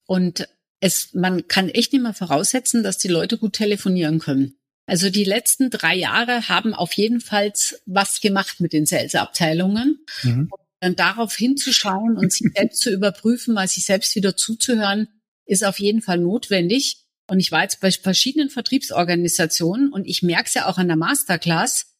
Und 0.05 0.49
es, 0.79 1.13
man 1.13 1.47
kann 1.47 1.69
echt 1.69 1.93
nicht 1.93 2.01
mehr 2.01 2.13
voraussetzen, 2.13 2.83
dass 2.83 2.97
die 2.97 3.07
Leute 3.07 3.37
gut 3.37 3.53
telefonieren 3.53 4.19
können. 4.19 4.55
Also 4.85 5.09
die 5.09 5.23
letzten 5.23 5.69
drei 5.69 5.95
Jahre 5.95 6.49
haben 6.49 6.73
auf 6.73 6.93
jeden 6.93 7.21
Fall 7.21 7.53
was 7.85 8.21
gemacht 8.21 8.59
mit 8.59 8.73
den 8.73 8.85
Sales-Abteilungen. 8.85 9.99
Mhm. 10.23 10.49
Und 10.49 10.61
dann 10.79 10.95
darauf 10.95 11.35
hinzuschauen 11.35 12.17
und 12.17 12.31
sich 12.31 12.47
selbst 12.55 12.81
zu 12.81 12.89
überprüfen, 12.89 13.53
mal 13.53 13.67
sich 13.67 13.85
selbst 13.85 14.15
wieder 14.15 14.35
zuzuhören, 14.35 15.07
ist 15.45 15.63
auf 15.63 15.79
jeden 15.79 16.01
Fall 16.01 16.17
notwendig. 16.19 17.03
Und 17.27 17.39
ich 17.39 17.51
war 17.51 17.63
jetzt 17.63 17.81
bei 17.81 17.91
verschiedenen 17.91 18.49
Vertriebsorganisationen 18.49 19.91
und 19.91 20.05
ich 20.05 20.23
merke 20.23 20.47
es 20.47 20.53
ja 20.53 20.67
auch 20.67 20.77
an 20.77 20.87
der 20.87 20.97
Masterclass, 20.97 21.93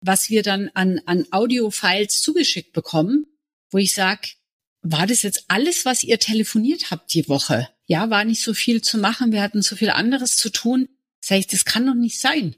was 0.00 0.30
wir 0.30 0.42
dann 0.42 0.70
an, 0.74 1.00
an 1.06 1.26
Audio-Files 1.30 2.22
zugeschickt 2.22 2.72
bekommen, 2.72 3.26
wo 3.70 3.78
ich 3.78 3.92
sage, 3.92 4.28
war 4.84 5.06
das 5.06 5.22
jetzt 5.22 5.46
alles, 5.48 5.86
was 5.86 6.04
ihr 6.04 6.18
telefoniert 6.18 6.90
habt 6.90 7.12
die 7.14 7.26
Woche? 7.28 7.68
Ja, 7.86 8.10
war 8.10 8.24
nicht 8.24 8.42
so 8.42 8.52
viel 8.52 8.82
zu 8.82 8.98
machen, 8.98 9.32
wir 9.32 9.42
hatten 9.42 9.62
so 9.62 9.76
viel 9.76 9.90
anderes 9.90 10.36
zu 10.36 10.50
tun. 10.50 10.88
Sag 11.20 11.38
ich, 11.38 11.46
das 11.46 11.64
kann 11.64 11.86
doch 11.86 11.94
nicht 11.94 12.20
sein. 12.20 12.54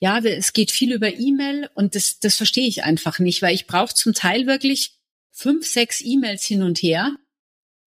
Ja, 0.00 0.18
es 0.18 0.54
geht 0.54 0.70
viel 0.70 0.92
über 0.92 1.14
E-Mail 1.14 1.68
und 1.74 1.94
das, 1.94 2.18
das 2.18 2.36
verstehe 2.36 2.66
ich 2.66 2.82
einfach 2.84 3.18
nicht, 3.18 3.42
weil 3.42 3.54
ich 3.54 3.66
brauche 3.66 3.94
zum 3.94 4.14
Teil 4.14 4.46
wirklich 4.46 4.98
fünf, 5.32 5.66
sechs 5.66 6.00
E-Mails 6.02 6.44
hin 6.44 6.62
und 6.62 6.78
her, 6.78 7.14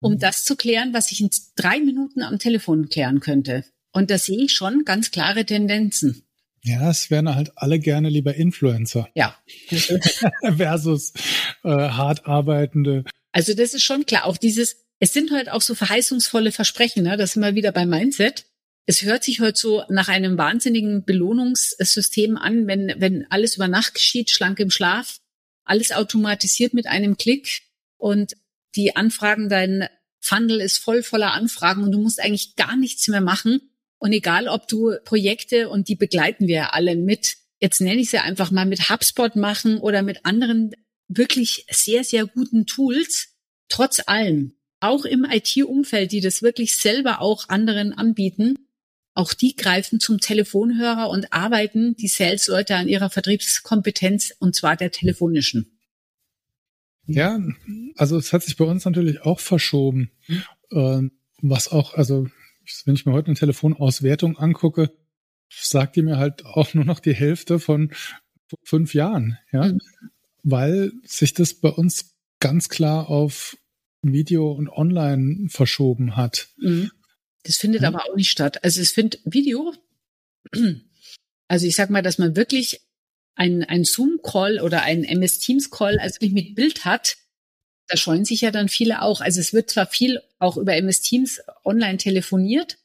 um 0.01 0.14
mhm. 0.14 0.18
das 0.18 0.44
zu 0.44 0.55
klären, 0.55 0.92
was 0.92 1.11
ich 1.11 1.20
in 1.22 1.31
drei 1.57 1.81
Minuten 1.81 2.22
am 2.22 2.38
Telefon 2.38 2.90
klären 2.90 3.20
könnte. 3.20 3.64
Und 3.92 4.11
da 4.11 4.18
sehe 4.18 4.44
ich 4.44 4.53
schon 4.53 4.85
ganz 4.85 5.11
klare 5.11 5.46
Tendenzen. 5.46 6.24
Ja, 6.62 6.90
es 6.90 7.11
wären 7.11 7.35
halt 7.35 7.53
alle 7.57 7.79
gerne 7.79 8.11
lieber 8.11 8.35
Influencer. 8.35 9.09
Ja. 9.14 9.37
Versus 10.57 11.14
äh, 11.64 11.70
hart 11.70 12.27
arbeitende. 12.27 13.05
Also 13.38 13.55
das 13.55 13.72
ist 13.72 13.85
schon 13.85 14.05
klar. 14.05 14.24
Auch 14.24 14.37
dieses, 14.37 14.79
es 14.98 15.12
sind 15.12 15.31
halt 15.31 15.48
auch 15.48 15.62
so 15.62 15.77
verheißungsvolle 15.77 16.51
Versprechen, 16.51 17.05
ne? 17.05 17.16
das 17.16 17.35
sind 17.35 17.42
wir 17.44 17.55
wieder 17.55 17.70
beim 17.70 17.88
Mindset. 17.88 18.46
Es 18.85 19.03
hört 19.03 19.22
sich 19.22 19.38
heute 19.38 19.57
so 19.57 19.85
nach 19.88 20.09
einem 20.09 20.37
wahnsinnigen 20.37 21.05
Belohnungssystem 21.05 22.37
an, 22.37 22.66
wenn, 22.66 22.94
wenn 22.96 23.31
alles 23.31 23.55
über 23.55 23.68
Nacht 23.68 23.94
geschieht, 23.94 24.31
schlank 24.31 24.59
im 24.59 24.70
Schlaf, 24.70 25.20
alles 25.64 25.92
automatisiert 25.92 26.74
mit 26.74 26.88
einem 26.88 27.16
Klick 27.16 27.62
und 27.96 28.35
die 28.74 28.96
Anfragen, 28.96 29.48
dein 29.48 29.88
Funnel 30.18 30.61
ist 30.61 30.79
voll 30.79 31.05
voller 31.05 31.33
Anfragen 31.33 31.85
und 31.85 31.92
du 31.92 32.01
musst 32.01 32.20
eigentlich 32.20 32.57
gar 32.57 32.77
nichts 32.77 33.07
mehr 33.07 33.20
machen. 33.20 33.61
Und 33.98 34.12
egal, 34.12 34.48
ob 34.48 34.66
du 34.66 34.96
Projekte, 35.05 35.68
und 35.68 35.87
die 35.87 35.94
begleiten 35.94 36.48
wir 36.48 36.57
ja 36.57 36.70
alle 36.70 36.96
mit, 36.96 37.37
jetzt 37.61 37.81
nenne 37.81 38.01
ich 38.01 38.11
sie 38.11 38.18
einfach 38.18 38.51
mal 38.51 38.66
mit 38.66 38.90
HubSpot 38.90 39.37
machen 39.37 39.79
oder 39.79 40.03
mit 40.03 40.27
anderen 40.27 40.72
wirklich 41.09 41.66
sehr, 41.71 42.05
sehr 42.05 42.27
guten 42.27 42.66
Tools, 42.66 43.35
trotz 43.68 44.03
allem, 44.07 44.55
auch 44.81 45.05
im 45.05 45.25
IT-Umfeld, 45.25 46.12
die 46.12 46.21
das 46.21 46.42
wirklich 46.42 46.77
selber 46.77 47.21
auch 47.21 47.49
anderen 47.49 47.92
anbieten, 47.92 48.57
auch 49.14 49.33
die 49.33 49.57
greifen 49.57 49.99
zum 49.99 50.21
Telefonhörer 50.21 51.11
und 51.11 51.33
arbeiten 51.33 51.97
die 51.97 52.07
Sales-Leute 52.07 52.77
an 52.77 52.87
ihrer 52.87 53.11
Vertriebskompetenz 53.11 54.33
und 54.38 54.55
zwar 54.55 54.77
der 54.77 54.92
telefonischen. 54.92 55.79
Ja, 57.07 57.40
also 57.97 58.16
es 58.16 58.33
hat 58.33 58.44
sich 58.44 58.57
bei 58.57 58.64
uns 58.64 58.85
natürlich 58.85 59.23
auch 59.23 59.40
verschoben. 59.40 60.12
Mhm. 60.71 61.11
was 61.40 61.68
auch, 61.68 61.94
also 61.94 62.29
wenn 62.85 62.94
ich 62.94 63.07
mir 63.07 63.12
heute 63.12 63.29
eine 63.29 63.37
Telefonauswertung 63.37 64.37
angucke, 64.38 64.92
sagt 65.49 65.97
die 65.97 66.03
mir 66.03 66.18
halt 66.18 66.44
auch 66.44 66.75
nur 66.75 66.85
noch 66.85 67.01
die 67.01 67.14
Hälfte 67.14 67.59
von 67.59 67.92
fünf 68.62 68.94
Jahren, 68.94 69.38
ja, 69.51 69.64
mhm. 69.64 69.81
Weil 70.42 70.92
sich 71.05 71.35
das 71.35 71.55
bei 71.55 71.70
uns 71.70 72.16
ganz 72.40 72.68
klar 72.68 73.09
auf 73.09 73.57
Video 74.03 74.53
und 74.53 74.68
Online 74.68 75.48
verschoben 75.48 76.16
hat. 76.16 76.48
Mhm. 76.59 76.90
Das 77.44 77.57
findet 77.57 77.83
ja. 77.83 77.88
aber 77.88 78.05
auch 78.05 78.16
nicht 78.16 78.31
statt. 78.31 78.62
Also 78.64 78.81
es 78.81 78.92
findet 78.92 79.20
Video, 79.24 79.74
also 81.48 81.66
ich 81.66 81.77
sag 81.77 81.90
mal, 81.90 82.03
dass 82.03 82.18
man 82.18 82.37
wirklich 82.37 82.81
ein, 83.35 83.64
ein 83.64 83.85
Zoom-Call 83.85 84.61
oder 84.61 84.83
ein 84.83 85.05
MS 85.05 85.38
Teams-Call 85.38 85.98
also 85.98 86.18
nicht 86.20 86.35
mit 86.35 86.55
Bild 86.55 86.85
hat, 86.85 87.16
da 87.88 87.96
scheuen 87.96 88.24
sich 88.24 88.42
ja 88.42 88.51
dann 88.51 88.68
viele 88.68 89.03
auch. 89.03 89.20
Also 89.20 89.40
es 89.40 89.53
wird 89.53 89.70
zwar 89.70 89.87
viel 89.87 90.20
auch 90.38 90.57
über 90.57 90.77
MS 90.77 91.01
Teams 91.01 91.40
online 91.64 91.96
telefoniert 91.96 92.79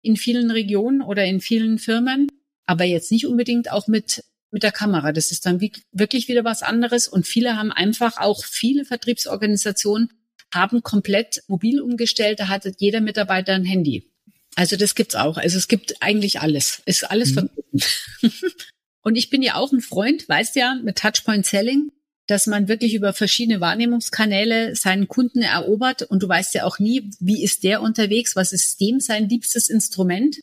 in 0.00 0.16
vielen 0.16 0.50
Regionen 0.50 1.02
oder 1.02 1.24
in 1.24 1.40
vielen 1.40 1.78
Firmen, 1.78 2.28
aber 2.64 2.84
jetzt 2.84 3.12
nicht 3.12 3.26
unbedingt 3.26 3.70
auch 3.70 3.88
mit 3.88 4.24
mit 4.50 4.62
der 4.62 4.72
Kamera. 4.72 5.12
Das 5.12 5.30
ist 5.30 5.46
dann 5.46 5.60
wirklich 5.60 6.28
wieder 6.28 6.44
was 6.44 6.62
anderes. 6.62 7.08
Und 7.08 7.26
viele 7.26 7.56
haben 7.56 7.72
einfach 7.72 8.18
auch 8.18 8.44
viele 8.44 8.84
Vertriebsorganisationen 8.84 10.10
haben 10.52 10.82
komplett 10.82 11.42
mobil 11.46 11.80
umgestellt. 11.80 12.40
Da 12.40 12.48
hat 12.48 12.66
jeder 12.78 13.00
Mitarbeiter 13.00 13.54
ein 13.54 13.64
Handy. 13.64 14.10
Also 14.56 14.76
das 14.76 14.94
gibt's 14.94 15.14
auch. 15.14 15.36
Also 15.36 15.58
es 15.58 15.68
gibt 15.68 16.02
eigentlich 16.02 16.40
alles. 16.40 16.82
Ist 16.86 17.10
alles 17.10 17.30
mhm. 17.30 17.34
verbunden. 17.34 17.80
Und 19.02 19.16
ich 19.16 19.30
bin 19.30 19.42
ja 19.42 19.54
auch 19.54 19.72
ein 19.72 19.80
Freund, 19.80 20.28
weißt 20.28 20.56
ja, 20.56 20.76
mit 20.82 20.98
Touchpoint 20.98 21.46
Selling, 21.46 21.92
dass 22.26 22.46
man 22.46 22.68
wirklich 22.68 22.94
über 22.94 23.12
verschiedene 23.12 23.60
Wahrnehmungskanäle 23.60 24.74
seinen 24.74 25.08
Kunden 25.08 25.42
erobert. 25.42 26.02
Und 26.02 26.22
du 26.22 26.28
weißt 26.28 26.54
ja 26.54 26.64
auch 26.64 26.78
nie, 26.78 27.10
wie 27.20 27.42
ist 27.42 27.62
der 27.62 27.80
unterwegs, 27.80 28.36
was 28.36 28.52
ist 28.52 28.80
dem 28.80 29.00
sein 29.00 29.28
liebstes 29.28 29.70
Instrument. 29.70 30.38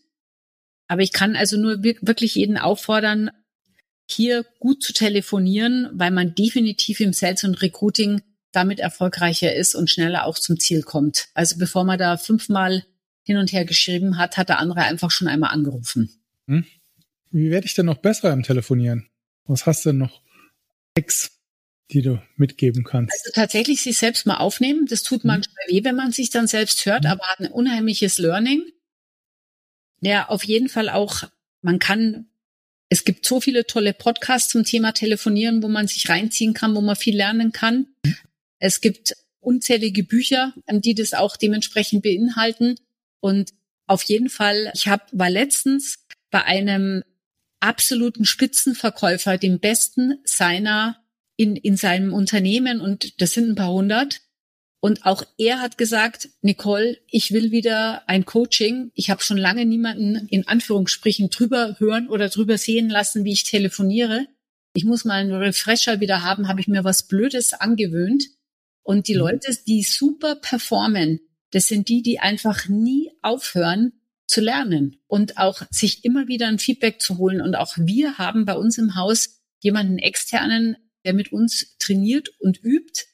Aber 0.88 1.02
ich 1.02 1.12
kann 1.12 1.36
also 1.36 1.58
nur 1.58 1.84
wirklich 1.84 2.36
jeden 2.36 2.58
auffordern, 2.58 3.32
hier 4.08 4.46
gut 4.60 4.84
zu 4.84 4.94
telefonieren, 4.94 5.90
weil 5.94 6.12
man 6.12 6.36
definitiv 6.36 7.00
im 7.00 7.14
Sales 7.14 7.44
und 7.44 7.62
Recruiting 7.62 8.22
damit 8.52 8.80
erfolgreicher 8.80 9.54
ist 9.54 9.76
und 9.76 9.90
schneller 9.90 10.26
auch 10.26 10.40
zum 10.40 10.60
Ziel 10.60 10.84
kommt. 10.84 11.28
Also 11.34 11.58
bevor 11.58 11.84
man 11.84 12.00
da 12.00 12.18
fünfmal 12.18 12.86
hin 13.24 13.38
und 13.38 13.52
her 13.52 13.66
geschrieben 13.66 14.18
hat, 14.18 14.38
hat 14.38 14.50
der 14.50 14.60
andere 14.60 14.82
einfach 14.82 15.12
schon 15.12 15.28
einmal 15.28 15.52
angerufen. 15.52 16.10
Hm? 16.48 16.66
Wie 17.32 17.50
werde 17.50 17.66
ich 17.66 17.74
denn 17.74 17.88
noch 17.88 17.98
besser 17.98 18.32
im 18.32 18.44
Telefonieren? 18.44 19.10
Was 19.46 19.66
hast 19.66 19.86
du 19.86 19.90
denn 19.90 19.98
noch 19.98 20.22
Ex, 20.94 21.32
die 21.92 22.02
du 22.02 22.22
mitgeben 22.38 22.84
kannst? 22.84 23.14
Also 23.14 23.32
tatsächlich 23.34 23.82
sich 23.82 23.98
selbst 23.98 24.26
mal 24.26 24.38
aufnehmen. 24.38 24.86
Das 24.88 25.04
tut 25.04 25.24
hm. 25.24 25.28
manchmal 25.28 25.66
weh, 25.68 25.84
wenn 25.84 25.96
man 25.96 26.12
sich 26.12 26.30
dann 26.30 26.48
selbst 26.48 26.86
hört, 26.86 27.04
hm. 27.04 27.12
aber 27.12 27.26
hat 27.26 27.40
ein 27.40 27.52
unheimliches 27.52 28.20
Learning. 28.20 28.64
Ja, 30.02 30.30
auf 30.30 30.44
jeden 30.44 30.70
Fall 30.70 30.90
auch, 30.90 31.24
man 31.62 31.80
kann, 31.80 32.28
es 32.90 33.04
gibt 33.04 33.26
so 33.26 33.42
viele 33.42 33.66
tolle 33.66 33.94
Podcasts 33.94 34.52
zum 34.52 34.64
Thema 34.64 34.92
Telefonieren, 34.92 35.64
wo 35.64 35.68
man 35.68 35.88
sich 35.88 36.08
reinziehen 36.10 36.54
kann, 36.54 36.76
wo 36.76 36.82
man 36.82 36.96
viel 36.96 37.16
lernen 37.16 37.52
kann. 37.52 37.88
Es 38.60 38.82
gibt 38.82 39.16
unzählige 39.40 40.04
Bücher, 40.04 40.54
die 40.70 40.96
das 40.96 41.14
auch 41.14 41.38
dementsprechend 41.38 42.04
beinhalten. 42.04 42.76
Und 43.20 43.52
auf 43.88 44.04
jeden 44.04 44.30
Fall, 44.30 44.72
ich 44.74 44.88
hab, 44.88 45.08
war 45.12 45.30
letztens 45.30 46.06
bei 46.32 46.44
einem 46.44 47.04
absoluten 47.60 48.26
Spitzenverkäufer, 48.26 49.38
dem 49.38 49.60
besten 49.60 50.20
seiner 50.24 51.02
in, 51.38 51.56
in 51.56 51.76
seinem 51.78 52.14
Unternehmen 52.14 52.80
und 52.82 53.22
das 53.22 53.34
sind 53.34 53.50
ein 53.50 53.56
paar 53.56 53.74
hundert. 53.74 54.22
Und 54.86 55.04
auch 55.04 55.24
er 55.40 55.62
hat 55.62 55.80
gesagt, 55.80 56.30
Nicole, 56.44 57.00
ich 57.08 57.32
will 57.32 57.50
wieder 57.50 58.08
ein 58.08 58.24
Coaching. 58.24 58.92
Ich 58.94 59.10
habe 59.10 59.24
schon 59.24 59.38
lange 59.38 59.66
niemanden 59.66 60.28
in 60.28 60.48
Anführungsstrichen 60.48 61.32
drüber 61.32 61.78
hören 61.80 62.08
oder 62.08 62.30
drüber 62.30 62.60
sehen 62.60 62.92
lassen, 62.92 63.26
wie 63.26 63.34
ich 63.34 63.46
telefoniere. 63.46 64.28
Ich 64.76 64.86
muss 64.86 65.04
mal 65.04 65.16
einen 65.16 65.34
Refresher 65.34 66.02
wieder 66.02 66.22
haben, 66.22 66.48
habe 66.48 66.62
ich 66.62 66.68
mir 66.68 66.84
was 66.84 67.08
Blödes 67.08 67.54
angewöhnt. 67.54 68.26
Und 68.84 69.08
die 69.08 69.16
mhm. 69.16 69.22
Leute, 69.22 69.58
die 69.66 69.82
super 69.82 70.36
performen, 70.36 71.20
das 71.50 71.66
sind 71.66 71.90
die, 71.90 72.04
die 72.04 72.20
einfach 72.20 72.70
nie 72.70 73.12
aufhören 73.24 73.94
zu 74.28 74.40
lernen 74.40 74.98
und 75.08 75.40
auch 75.40 75.64
sich 75.72 76.06
immer 76.06 76.28
wieder 76.28 76.48
ein 76.48 76.60
Feedback 76.60 77.02
zu 77.02 77.18
holen. 77.18 77.42
Und 77.42 77.56
auch 77.56 77.76
wir 77.76 78.20
haben 78.20 78.46
bei 78.46 78.54
uns 78.54 78.78
im 78.78 78.94
Haus 78.94 79.42
jemanden 79.62 79.98
externen, 79.98 80.78
der 81.06 81.16
mit 81.16 81.32
uns 81.32 81.76
trainiert 81.80 82.30
und 82.38 82.64
übt, 82.64 83.06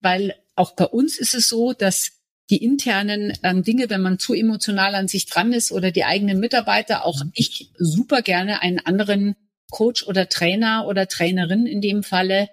weil 0.00 0.36
auch 0.54 0.72
bei 0.72 0.86
uns 0.86 1.18
ist 1.18 1.34
es 1.34 1.48
so, 1.48 1.72
dass 1.72 2.12
die 2.50 2.62
internen 2.62 3.32
ähm, 3.42 3.62
Dinge, 3.62 3.88
wenn 3.88 4.02
man 4.02 4.18
zu 4.18 4.34
emotional 4.34 4.94
an 4.94 5.08
sich 5.08 5.26
dran 5.26 5.52
ist 5.52 5.72
oder 5.72 5.90
die 5.90 6.04
eigenen 6.04 6.40
Mitarbeiter, 6.40 7.04
auch 7.04 7.24
mhm. 7.24 7.32
ich 7.34 7.70
super 7.78 8.22
gerne 8.22 8.60
einen 8.60 8.80
anderen 8.80 9.36
Coach 9.70 10.06
oder 10.06 10.28
Trainer 10.28 10.86
oder 10.86 11.08
Trainerin 11.08 11.66
in 11.66 11.80
dem 11.80 12.02
Falle 12.02 12.50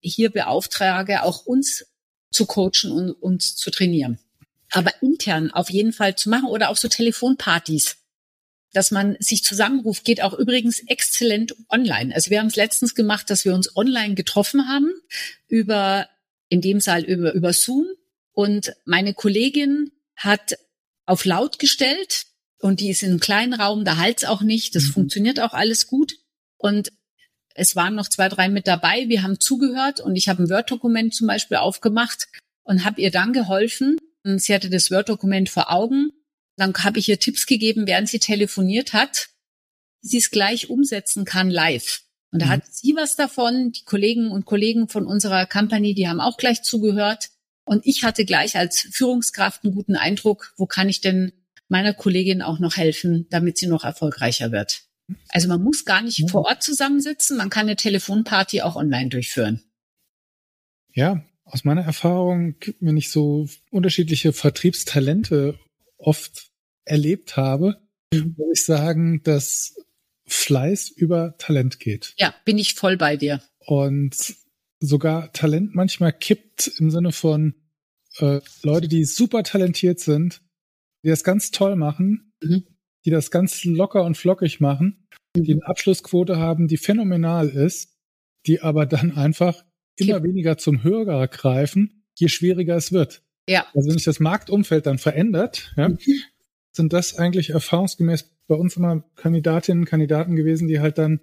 hier 0.00 0.30
beauftrage, 0.30 1.22
auch 1.22 1.46
uns 1.46 1.86
zu 2.32 2.46
coachen 2.46 2.90
und 2.90 3.10
uns 3.12 3.56
zu 3.56 3.70
trainieren. 3.70 4.18
Aber 4.72 4.92
intern 5.02 5.50
auf 5.50 5.70
jeden 5.70 5.92
Fall 5.92 6.16
zu 6.16 6.28
machen 6.30 6.48
oder 6.48 6.70
auch 6.70 6.76
so 6.76 6.88
Telefonpartys, 6.88 7.98
dass 8.72 8.90
man 8.90 9.16
sich 9.18 9.42
zusammenruft, 9.42 10.04
geht 10.04 10.22
auch 10.22 10.32
übrigens 10.32 10.80
exzellent 10.86 11.54
online. 11.68 12.14
Also 12.14 12.30
wir 12.30 12.38
haben 12.38 12.46
es 12.46 12.56
letztens 12.56 12.94
gemacht, 12.94 13.30
dass 13.30 13.44
wir 13.44 13.54
uns 13.54 13.76
online 13.76 14.14
getroffen 14.14 14.68
haben 14.68 14.92
über, 15.48 16.08
in 16.50 16.60
dem 16.60 16.80
Saal 16.80 17.02
über, 17.04 17.32
über 17.32 17.54
Zoom 17.54 17.86
und 18.32 18.74
meine 18.84 19.14
Kollegin 19.14 19.90
hat 20.16 20.58
auf 21.06 21.24
laut 21.24 21.58
gestellt 21.58 22.26
und 22.58 22.80
die 22.80 22.90
ist 22.90 23.02
in 23.02 23.10
einem 23.10 23.20
kleinen 23.20 23.54
Raum, 23.54 23.86
da 23.86 23.96
halt's 23.96 24.24
auch 24.24 24.42
nicht, 24.42 24.74
das 24.74 24.84
mhm. 24.88 24.92
funktioniert 24.92 25.40
auch 25.40 25.54
alles 25.54 25.86
gut 25.86 26.12
und 26.58 26.90
es 27.54 27.74
waren 27.76 27.94
noch 27.94 28.08
zwei, 28.08 28.28
drei 28.28 28.48
mit 28.48 28.66
dabei. 28.66 29.08
Wir 29.08 29.22
haben 29.22 29.40
zugehört 29.40 30.00
und 30.00 30.16
ich 30.16 30.28
habe 30.28 30.42
ein 30.42 30.50
Word-Dokument 30.50 31.14
zum 31.14 31.26
Beispiel 31.26 31.56
aufgemacht 31.56 32.28
und 32.62 32.84
habe 32.84 33.00
ihr 33.00 33.10
dann 33.10 33.32
geholfen. 33.32 33.98
Und 34.24 34.40
sie 34.40 34.54
hatte 34.54 34.70
das 34.70 34.90
Word-Dokument 34.90 35.48
vor 35.48 35.72
Augen. 35.72 36.10
Dann 36.56 36.72
habe 36.74 36.98
ich 36.98 37.08
ihr 37.08 37.18
Tipps 37.18 37.46
gegeben, 37.46 37.86
während 37.86 38.08
sie 38.08 38.18
telefoniert 38.18 38.92
hat, 38.92 39.28
sie 40.00 40.18
es 40.18 40.30
gleich 40.30 40.70
umsetzen 40.70 41.24
kann 41.24 41.50
live. 41.50 42.02
Und 42.32 42.42
da 42.42 42.46
mhm. 42.46 42.50
hat 42.50 42.62
sie 42.70 42.94
was 42.96 43.16
davon. 43.16 43.72
Die 43.72 43.84
Kollegen 43.84 44.30
und 44.30 44.46
Kollegen 44.46 44.88
von 44.88 45.06
unserer 45.06 45.46
Company, 45.46 45.94
die 45.94 46.08
haben 46.08 46.20
auch 46.20 46.36
gleich 46.36 46.62
zugehört. 46.62 47.30
Und 47.64 47.86
ich 47.86 48.02
hatte 48.02 48.24
gleich 48.24 48.56
als 48.56 48.80
Führungskraft 48.80 49.64
einen 49.64 49.74
guten 49.74 49.96
Eindruck, 49.96 50.54
wo 50.56 50.66
kann 50.66 50.88
ich 50.88 51.00
denn 51.00 51.32
meiner 51.68 51.94
Kollegin 51.94 52.42
auch 52.42 52.58
noch 52.58 52.76
helfen, 52.76 53.26
damit 53.30 53.58
sie 53.58 53.66
noch 53.66 53.84
erfolgreicher 53.84 54.52
wird. 54.52 54.82
Also 55.28 55.48
man 55.48 55.62
muss 55.62 55.84
gar 55.84 56.02
nicht 56.02 56.18
ja. 56.18 56.28
vor 56.28 56.46
Ort 56.46 56.62
zusammensitzen, 56.62 57.36
man 57.36 57.50
kann 57.50 57.66
eine 57.66 57.76
Telefonparty 57.76 58.62
auch 58.62 58.76
online 58.76 59.08
durchführen. 59.08 59.62
Ja, 60.92 61.24
aus 61.44 61.64
meiner 61.64 61.82
Erfahrung, 61.82 62.56
wenn 62.80 62.96
ich 62.96 63.10
so 63.10 63.48
unterschiedliche 63.70 64.32
Vertriebstalente 64.32 65.58
oft 65.96 66.50
erlebt 66.84 67.36
habe, 67.36 67.80
mhm. 68.12 68.36
würde 68.36 68.52
ich 68.52 68.64
sagen, 68.64 69.22
dass 69.22 69.76
Fleiß 70.32 70.90
über 70.90 71.36
Talent 71.38 71.80
geht. 71.80 72.14
Ja, 72.16 72.34
bin 72.44 72.58
ich 72.58 72.74
voll 72.74 72.96
bei 72.96 73.16
dir. 73.16 73.42
Und 73.58 74.34
sogar 74.80 75.32
Talent 75.32 75.74
manchmal 75.74 76.12
kippt 76.12 76.70
im 76.78 76.90
Sinne 76.90 77.12
von 77.12 77.54
äh, 78.18 78.40
Leute, 78.62 78.88
die 78.88 79.04
super 79.04 79.42
talentiert 79.42 80.00
sind, 80.00 80.42
die 81.04 81.08
das 81.08 81.24
ganz 81.24 81.50
toll 81.50 81.76
machen, 81.76 82.32
mhm 82.42 82.64
die 83.04 83.10
das 83.10 83.30
ganz 83.30 83.64
locker 83.64 84.04
und 84.04 84.16
flockig 84.16 84.60
machen, 84.60 85.06
die 85.36 85.52
eine 85.52 85.66
Abschlussquote 85.66 86.36
haben, 86.38 86.68
die 86.68 86.76
phänomenal 86.76 87.48
ist, 87.48 87.96
die 88.46 88.60
aber 88.60 88.86
dann 88.86 89.12
einfach 89.12 89.64
immer 89.96 90.22
weniger 90.22 90.58
zum 90.58 90.82
Hörer 90.82 91.28
greifen, 91.28 92.04
je 92.18 92.28
schwieriger 92.28 92.76
es 92.76 92.92
wird. 92.92 93.22
Ja. 93.48 93.66
Also 93.74 93.88
wenn 93.88 93.96
sich 93.96 94.04
das 94.04 94.20
Marktumfeld 94.20 94.86
dann 94.86 94.98
verändert, 94.98 95.72
ja, 95.76 95.90
mhm. 95.90 95.98
sind 96.72 96.92
das 96.92 97.16
eigentlich 97.16 97.50
erfahrungsgemäß 97.50 98.30
bei 98.50 98.56
uns 98.56 98.76
immer 98.76 99.04
Kandidatinnen 99.14 99.84
und 99.84 99.88
Kandidaten 99.88 100.34
gewesen, 100.34 100.66
die 100.66 100.80
halt 100.80 100.98
dann 100.98 101.20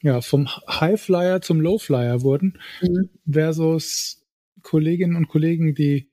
ja 0.00 0.22
vom 0.22 0.48
Highflyer 0.48 1.42
zum 1.42 1.60
Lowflyer 1.60 2.22
wurden, 2.22 2.58
mhm. 2.80 3.10
versus 3.30 4.26
Kolleginnen 4.62 5.14
und 5.14 5.28
Kollegen, 5.28 5.74
die 5.74 6.10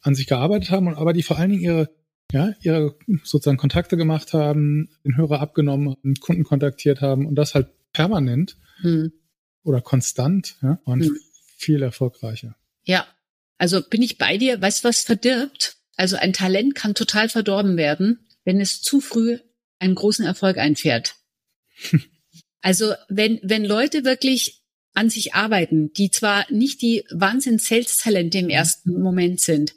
an 0.00 0.14
sich 0.14 0.26
gearbeitet 0.26 0.70
haben 0.70 0.86
und 0.88 0.94
aber 0.94 1.12
die 1.12 1.22
vor 1.22 1.38
allen 1.38 1.50
Dingen 1.50 1.62
ihre 1.62 1.90
ja, 2.32 2.54
ihre 2.62 2.96
sozusagen 3.24 3.58
Kontakte 3.58 3.98
gemacht 3.98 4.32
haben, 4.32 4.88
den 5.04 5.18
Hörer 5.18 5.40
abgenommen 5.40 5.90
haben, 5.90 6.14
Kunden 6.14 6.44
kontaktiert 6.44 7.02
haben 7.02 7.26
und 7.26 7.34
das 7.34 7.54
halt 7.54 7.68
permanent 7.92 8.56
hm. 8.80 9.12
oder 9.64 9.82
konstant 9.82 10.56
ja, 10.62 10.80
und 10.84 11.04
hm. 11.04 11.18
viel 11.58 11.82
erfolgreicher. 11.82 12.56
Ja, 12.84 13.06
also 13.58 13.82
bin 13.82 14.00
ich 14.00 14.16
bei 14.16 14.38
dir. 14.38 14.62
Weißt 14.62 14.82
du, 14.82 14.88
was 14.88 15.02
verdirbt? 15.02 15.76
Also 15.96 16.16
ein 16.16 16.32
Talent 16.32 16.74
kann 16.74 16.94
total 16.94 17.28
verdorben 17.28 17.76
werden, 17.76 18.20
wenn 18.44 18.60
es 18.60 18.82
zu 18.82 19.00
früh 19.00 19.38
einen 19.78 19.94
großen 19.94 20.24
Erfolg 20.24 20.58
einfährt. 20.58 21.16
also 22.60 22.94
wenn, 23.08 23.40
wenn 23.42 23.64
Leute 23.64 24.04
wirklich 24.04 24.62
an 24.92 25.08
sich 25.08 25.34
arbeiten, 25.34 25.92
die 25.92 26.10
zwar 26.10 26.50
nicht 26.50 26.82
die 26.82 27.04
Wahnsinn-Sales-Talente 27.12 28.38
im 28.38 28.48
ersten 28.48 29.00
Moment 29.00 29.40
sind, 29.40 29.74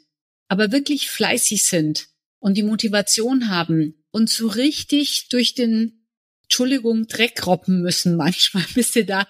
aber 0.48 0.72
wirklich 0.72 1.08
fleißig 1.08 1.62
sind, 1.62 2.08
und 2.44 2.58
die 2.58 2.62
Motivation 2.62 3.48
haben 3.48 4.04
und 4.10 4.28
so 4.28 4.48
richtig 4.48 5.30
durch 5.30 5.54
den, 5.54 6.04
Entschuldigung, 6.42 7.06
Dreck 7.06 7.46
robben 7.46 7.80
müssen 7.80 8.16
manchmal, 8.18 8.66
bis 8.74 8.92
sie 8.92 9.06
da 9.06 9.26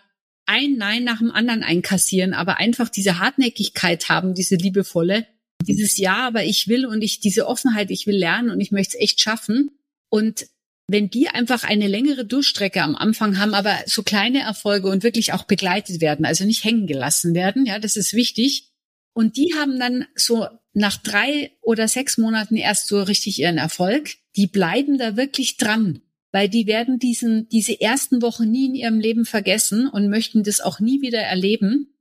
ein 0.47 0.75
Nein 0.77 1.05
nach 1.05 1.19
dem 1.19 1.31
anderen 1.31 1.63
einkassieren, 1.63 2.35
aber 2.35 2.57
einfach 2.57 2.89
diese 2.89 3.21
Hartnäckigkeit 3.21 4.09
haben, 4.09 4.35
diese 4.35 4.57
liebevolle, 4.57 5.29
dieses 5.65 5.97
Ja, 5.97 6.27
aber 6.27 6.45
ich 6.45 6.69
will 6.69 6.87
und 6.87 7.03
ich, 7.03 7.21
diese 7.21 7.47
Offenheit, 7.47 7.91
ich 7.91 8.07
will 8.07 8.17
lernen 8.17 8.51
und 8.51 8.61
ich 8.61 8.71
möchte 8.71 8.97
es 8.97 9.03
echt 9.03 9.21
schaffen. 9.21 9.71
Und 10.09 10.47
wenn 10.87 11.11
die 11.11 11.29
einfach 11.29 11.65
eine 11.65 11.89
längere 11.89 12.25
Durchstrecke 12.25 12.83
am 12.83 12.95
Anfang 12.95 13.39
haben, 13.39 13.55
aber 13.55 13.77
so 13.87 14.03
kleine 14.03 14.41
Erfolge 14.41 14.89
und 14.89 15.03
wirklich 15.03 15.33
auch 15.33 15.45
begleitet 15.45 16.01
werden, 16.01 16.27
also 16.27 16.45
nicht 16.45 16.65
hängen 16.65 16.87
gelassen 16.87 17.35
werden, 17.35 17.67
ja, 17.67 17.79
das 17.79 17.97
ist 17.97 18.13
wichtig. 18.13 18.71
Und 19.15 19.37
die 19.37 19.55
haben 19.55 19.79
dann 19.79 20.07
so 20.15 20.47
nach 20.75 20.97
drei 20.97 21.53
oder 21.63 21.89
sechs 21.89 22.19
Monaten 22.19 22.57
erst 22.57 22.89
so 22.89 23.03
richtig 23.03 23.39
ihren 23.39 23.59
Erfolg. 23.59 24.17
Die 24.37 24.49
bleiben 24.49 24.99
da 24.99 25.17
wirklich 25.17 25.57
dran, 25.57 26.03
weil 26.33 26.49
die 26.49 26.67
werden 26.67 26.99
diesen, 26.99 27.49
diese 27.49 27.81
ersten 27.81 28.21
Wochen 28.23 28.51
nie 28.51 28.67
in 28.67 28.75
ihrem 28.75 29.01
Leben 29.01 29.25
vergessen 29.25 29.89
und 29.89 30.11
möchten 30.11 30.43
das 30.43 30.61
auch 30.61 30.81
nie 30.81 31.01
wieder 31.01 31.21
erleben. 31.21 31.95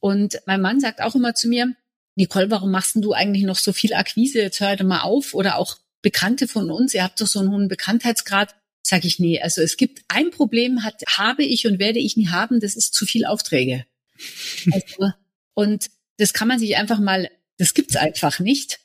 Und 0.00 0.40
mein 0.46 0.60
Mann 0.60 0.80
sagt 0.80 1.02
auch 1.02 1.14
immer 1.14 1.34
zu 1.34 1.48
mir, 1.48 1.74
Nicole, 2.16 2.50
warum 2.50 2.70
machst 2.70 2.96
du 2.96 3.12
eigentlich 3.12 3.44
noch 3.44 3.58
so 3.58 3.72
viel 3.72 3.94
Akquise? 3.94 4.40
Jetzt 4.40 4.60
hör 4.60 4.76
doch 4.76 4.84
mal 4.84 5.00
auf. 5.00 5.34
Oder 5.34 5.56
auch 5.56 5.78
Bekannte 6.02 6.48
von 6.48 6.70
uns, 6.70 6.94
ihr 6.94 7.02
habt 7.02 7.20
doch 7.20 7.26
so 7.26 7.40
einen 7.40 7.50
hohen 7.50 7.68
Bekanntheitsgrad. 7.68 8.54
Sag 8.82 9.04
ich, 9.04 9.18
nee, 9.18 9.40
also 9.40 9.60
es 9.60 9.76
gibt 9.76 10.02
ein 10.08 10.30
Problem, 10.30 10.82
hat, 10.82 11.02
habe 11.06 11.44
ich 11.44 11.66
und 11.66 11.78
werde 11.78 11.98
ich 11.98 12.16
nie 12.16 12.28
haben, 12.28 12.60
das 12.60 12.74
ist 12.74 12.94
zu 12.94 13.06
viel 13.06 13.24
Aufträge. 13.24 13.86
Also, 14.72 15.12
und 15.54 15.86
das 16.18 16.32
kann 16.34 16.48
man 16.48 16.58
sich 16.58 16.76
einfach 16.76 16.98
mal 16.98 17.30
das 17.60 17.74
gibt's 17.74 17.94
einfach 17.94 18.40
nicht. 18.40 18.80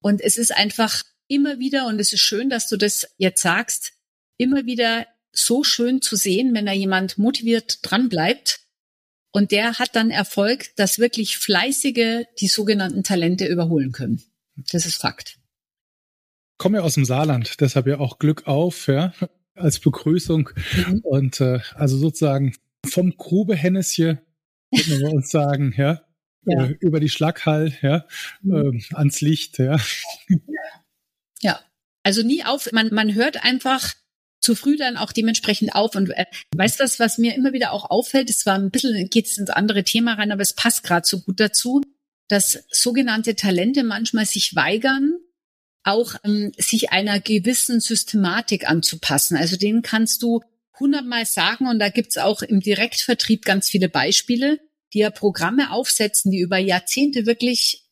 Und 0.00 0.22
es 0.22 0.38
ist 0.38 0.50
einfach 0.56 1.02
immer 1.28 1.58
wieder, 1.58 1.86
und 1.86 2.00
es 2.00 2.14
ist 2.14 2.22
schön, 2.22 2.48
dass 2.48 2.66
du 2.66 2.78
das 2.78 3.06
jetzt 3.18 3.42
sagst, 3.42 3.92
immer 4.38 4.64
wieder 4.64 5.06
so 5.32 5.64
schön 5.64 6.00
zu 6.00 6.16
sehen, 6.16 6.54
wenn 6.54 6.64
da 6.64 6.72
jemand 6.72 7.18
motiviert 7.18 7.80
dran 7.82 8.08
bleibt. 8.08 8.60
Und 9.36 9.50
der 9.50 9.78
hat 9.78 9.94
dann 9.94 10.10
Erfolg, 10.10 10.74
dass 10.76 10.98
wirklich 10.98 11.36
Fleißige 11.36 12.24
die 12.40 12.46
sogenannten 12.46 13.04
Talente 13.04 13.44
überholen 13.44 13.92
können. 13.92 14.22
Das 14.72 14.86
ist 14.86 14.96
Fakt. 14.96 15.38
komme 16.56 16.78
ja 16.78 16.82
aus 16.82 16.94
dem 16.94 17.04
Saarland, 17.04 17.60
deshalb 17.60 17.86
ja 17.86 17.98
auch 17.98 18.18
Glück 18.18 18.46
auf, 18.46 18.86
ja, 18.86 19.12
als 19.54 19.78
Begrüßung. 19.78 20.48
Mhm. 20.74 21.00
Und 21.02 21.40
äh, 21.42 21.60
also 21.74 21.98
sozusagen 21.98 22.54
vom 22.86 23.14
Grube-Hennesje, 23.14 24.22
würden 24.70 25.00
wir 25.02 25.10
uns 25.10 25.28
sagen, 25.28 25.74
ja, 25.76 26.00
ja. 26.46 26.68
Äh, 26.68 26.76
über 26.80 26.98
die 26.98 27.10
Schlaghall, 27.10 27.76
ja, 27.82 28.06
mhm. 28.40 28.80
äh, 28.90 28.94
ans 28.94 29.20
Licht, 29.20 29.58
ja. 29.58 29.78
Ja, 31.42 31.60
also 32.02 32.22
nie 32.22 32.42
auf, 32.42 32.72
man, 32.72 32.88
man 32.94 33.14
hört 33.14 33.44
einfach 33.44 33.92
zu 34.46 34.54
früh 34.54 34.76
dann 34.76 34.96
auch 34.96 35.10
dementsprechend 35.10 35.74
auf. 35.74 35.96
Und 35.96 36.10
äh, 36.10 36.24
weißt 36.54 36.78
du, 36.78 36.84
was, 36.84 37.00
was 37.00 37.18
mir 37.18 37.34
immer 37.34 37.52
wieder 37.52 37.72
auch 37.72 37.90
auffällt, 37.90 38.30
es 38.30 38.46
war 38.46 38.54
ein 38.54 38.70
bisschen, 38.70 39.10
geht 39.10 39.26
es 39.26 39.38
ins 39.38 39.50
andere 39.50 39.82
Thema 39.82 40.14
rein, 40.14 40.30
aber 40.30 40.42
es 40.42 40.54
passt 40.54 40.84
gerade 40.84 41.06
so 41.06 41.20
gut 41.20 41.40
dazu, 41.40 41.82
dass 42.28 42.64
sogenannte 42.70 43.34
Talente 43.34 43.82
manchmal 43.82 44.24
sich 44.24 44.54
weigern, 44.54 45.14
auch 45.82 46.14
ähm, 46.24 46.52
sich 46.56 46.90
einer 46.90 47.18
gewissen 47.18 47.80
Systematik 47.80 48.70
anzupassen. 48.70 49.36
Also 49.36 49.56
denen 49.56 49.82
kannst 49.82 50.22
du 50.22 50.40
hundertmal 50.78 51.26
sagen 51.26 51.66
und 51.66 51.80
da 51.80 51.88
gibt's 51.88 52.16
auch 52.16 52.42
im 52.42 52.60
Direktvertrieb 52.60 53.44
ganz 53.44 53.68
viele 53.68 53.88
Beispiele, 53.88 54.60
die 54.92 55.00
ja 55.00 55.10
Programme 55.10 55.72
aufsetzen, 55.72 56.30
die 56.30 56.38
über 56.38 56.58
Jahrzehnte 56.58 57.26
wirklich 57.26 57.82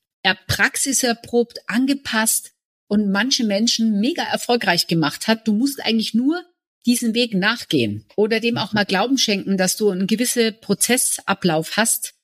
praxiserprobt, 0.46 1.58
angepasst 1.66 2.53
und 2.94 3.10
manche 3.10 3.42
Menschen 3.42 3.98
mega 3.98 4.22
erfolgreich 4.22 4.86
gemacht 4.86 5.26
hat. 5.26 5.48
Du 5.48 5.52
musst 5.52 5.84
eigentlich 5.84 6.14
nur 6.14 6.40
diesen 6.86 7.12
Weg 7.12 7.34
nachgehen 7.34 8.06
oder 8.14 8.38
dem 8.38 8.56
auch 8.56 8.72
mal 8.72 8.84
Glauben 8.84 9.18
schenken, 9.18 9.56
dass 9.56 9.76
du 9.76 9.90
einen 9.90 10.06
gewissen 10.06 10.54
Prozessablauf 10.60 11.76
hast. 11.76 12.14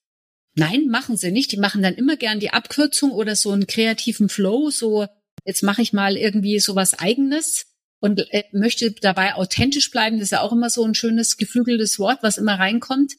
Nein, 0.54 0.87
machen 0.87 1.16
sie 1.16 1.33
nicht. 1.33 1.50
Die 1.50 1.56
machen 1.56 1.83
dann 1.83 1.96
immer 1.96 2.16
gern 2.16 2.38
die 2.38 2.50
Abkürzung 2.50 3.11
oder 3.11 3.35
so 3.35 3.50
einen 3.50 3.66
kreativen 3.66 4.28
Flow, 4.28 4.70
so 4.70 5.09
jetzt 5.44 5.64
mache 5.64 5.83
ich 5.83 5.92
mal 5.92 6.16
irgendwie 6.16 6.61
sowas 6.61 6.96
eigenes 6.96 7.66
und 7.98 8.33
äh, 8.33 8.44
möchte 8.52 8.92
dabei 8.92 9.35
authentisch 9.35 9.90
bleiben. 9.90 10.18
Das 10.18 10.26
ist 10.26 10.30
ja 10.30 10.40
auch 10.40 10.52
immer 10.52 10.70
so 10.70 10.85
ein 10.85 10.94
schönes 10.94 11.37
geflügeltes 11.37 11.98
Wort, 11.98 12.22
was 12.22 12.38
immer 12.38 12.61
reinkommt. 12.61 13.14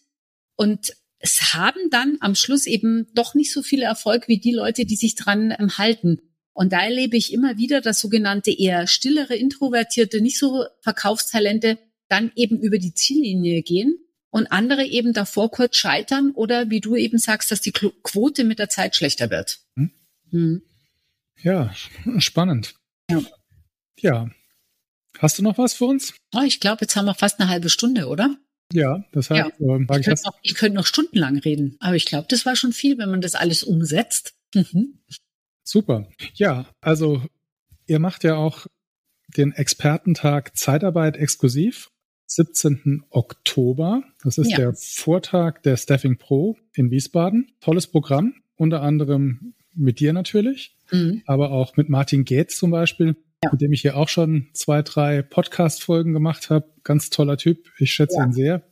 Und 0.55 0.93
es 1.19 1.53
haben 1.53 1.89
dann 1.89 2.15
am 2.21 2.33
Schluss 2.33 2.65
eben 2.65 3.07
doch 3.13 3.35
nicht 3.35 3.51
so 3.51 3.61
viel 3.61 3.81
Erfolg 3.81 4.29
wie 4.29 4.39
die 4.39 4.53
Leute, 4.53 4.85
die 4.85 4.95
sich 4.95 5.15
dran 5.15 5.53
ähm, 5.59 5.77
halten. 5.77 6.21
Und 6.53 6.73
da 6.73 6.83
erlebe 6.83 7.17
ich 7.17 7.33
immer 7.33 7.57
wieder, 7.57 7.81
dass 7.81 7.99
sogenannte 7.99 8.51
eher 8.51 8.87
stillere, 8.87 9.35
introvertierte, 9.35 10.21
nicht 10.21 10.37
so 10.37 10.65
Verkaufstalente 10.81 11.77
dann 12.09 12.31
eben 12.35 12.59
über 12.59 12.77
die 12.77 12.93
Ziellinie 12.93 13.63
gehen 13.63 13.97
und 14.31 14.51
andere 14.51 14.85
eben 14.85 15.13
davor 15.13 15.49
kurz 15.51 15.77
scheitern 15.77 16.31
oder 16.31 16.69
wie 16.69 16.81
du 16.81 16.95
eben 16.95 17.17
sagst, 17.17 17.51
dass 17.51 17.61
die 17.61 17.71
Quote 17.71 18.43
mit 18.43 18.59
der 18.59 18.69
Zeit 18.69 18.95
schlechter 18.95 19.29
wird. 19.29 19.59
Hm? 19.75 19.91
Hm. 20.31 20.61
Ja, 21.41 21.73
spannend. 22.19 22.75
Ja. 23.09 23.21
ja. 23.99 24.29
Hast 25.19 25.37
du 25.37 25.43
noch 25.43 25.57
was 25.57 25.73
für 25.73 25.85
uns? 25.85 26.13
Oh, 26.33 26.41
ich 26.41 26.59
glaube, 26.59 26.81
jetzt 26.81 26.95
haben 26.95 27.05
wir 27.05 27.13
fast 27.13 27.39
eine 27.39 27.49
halbe 27.49 27.69
Stunde, 27.69 28.07
oder? 28.07 28.37
Ja, 28.73 29.03
deshalb 29.13 29.53
ja. 29.59 29.77
Äh, 29.77 29.99
ich, 29.99 30.07
ich, 30.07 30.23
noch, 30.23 30.39
ich 30.41 30.55
könnte 30.55 30.75
noch 30.77 30.85
stundenlang 30.85 31.37
reden, 31.37 31.75
aber 31.79 31.95
ich 31.95 32.05
glaube, 32.05 32.27
das 32.29 32.45
war 32.45 32.55
schon 32.55 32.71
viel, 32.71 32.97
wenn 32.97 33.09
man 33.09 33.21
das 33.21 33.35
alles 33.35 33.63
umsetzt. 33.63 34.33
Mhm. 34.53 34.99
Super. 35.63 36.07
Ja, 36.35 36.65
also 36.81 37.21
ihr 37.87 37.99
macht 37.99 38.23
ja 38.23 38.35
auch 38.35 38.67
den 39.37 39.51
Expertentag 39.53 40.57
Zeitarbeit 40.57 41.17
exklusiv. 41.17 41.89
17. 42.27 43.03
Oktober. 43.09 44.03
Das 44.23 44.37
ist 44.37 44.51
ja. 44.51 44.57
der 44.57 44.73
Vortag 44.73 45.61
der 45.63 45.75
Staffing 45.75 46.17
Pro 46.17 46.57
in 46.73 46.89
Wiesbaden. 46.89 47.51
Tolles 47.59 47.87
Programm, 47.87 48.35
unter 48.55 48.81
anderem 48.81 49.53
mit 49.73 49.99
dir 49.99 50.13
natürlich, 50.13 50.77
mhm. 50.91 51.23
aber 51.25 51.51
auch 51.51 51.75
mit 51.75 51.89
Martin 51.89 52.23
Gates 52.23 52.57
zum 52.57 52.71
Beispiel, 52.71 53.17
ja. 53.43 53.51
mit 53.51 53.59
dem 53.59 53.73
ich 53.73 53.81
hier 53.81 53.97
auch 53.97 54.07
schon 54.07 54.47
zwei, 54.53 54.81
drei 54.81 55.21
Podcast-Folgen 55.21 56.13
gemacht 56.13 56.49
habe. 56.49 56.69
Ganz 56.83 57.09
toller 57.09 57.35
Typ. 57.35 57.69
Ich 57.77 57.91
schätze 57.91 58.17
ja. 58.17 58.25
ihn 58.25 58.31
sehr. 58.31 58.63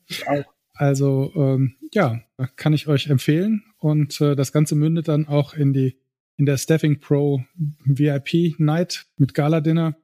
Also 0.73 1.33
ähm, 1.35 1.75
ja, 1.93 2.21
kann 2.55 2.71
ich 2.71 2.87
euch 2.87 3.07
empfehlen. 3.07 3.63
Und 3.77 4.21
äh, 4.21 4.37
das 4.37 4.53
Ganze 4.53 4.75
mündet 4.75 5.09
dann 5.09 5.27
auch 5.27 5.53
in 5.53 5.73
die 5.73 5.98
in 6.39 6.45
der 6.45 6.57
Staffing 6.57 6.99
Pro 6.99 7.43
VIP 7.83 8.59
Night 8.59 9.05
mit 9.17 9.33
Gala 9.33 9.59
Dinner. 9.59 9.95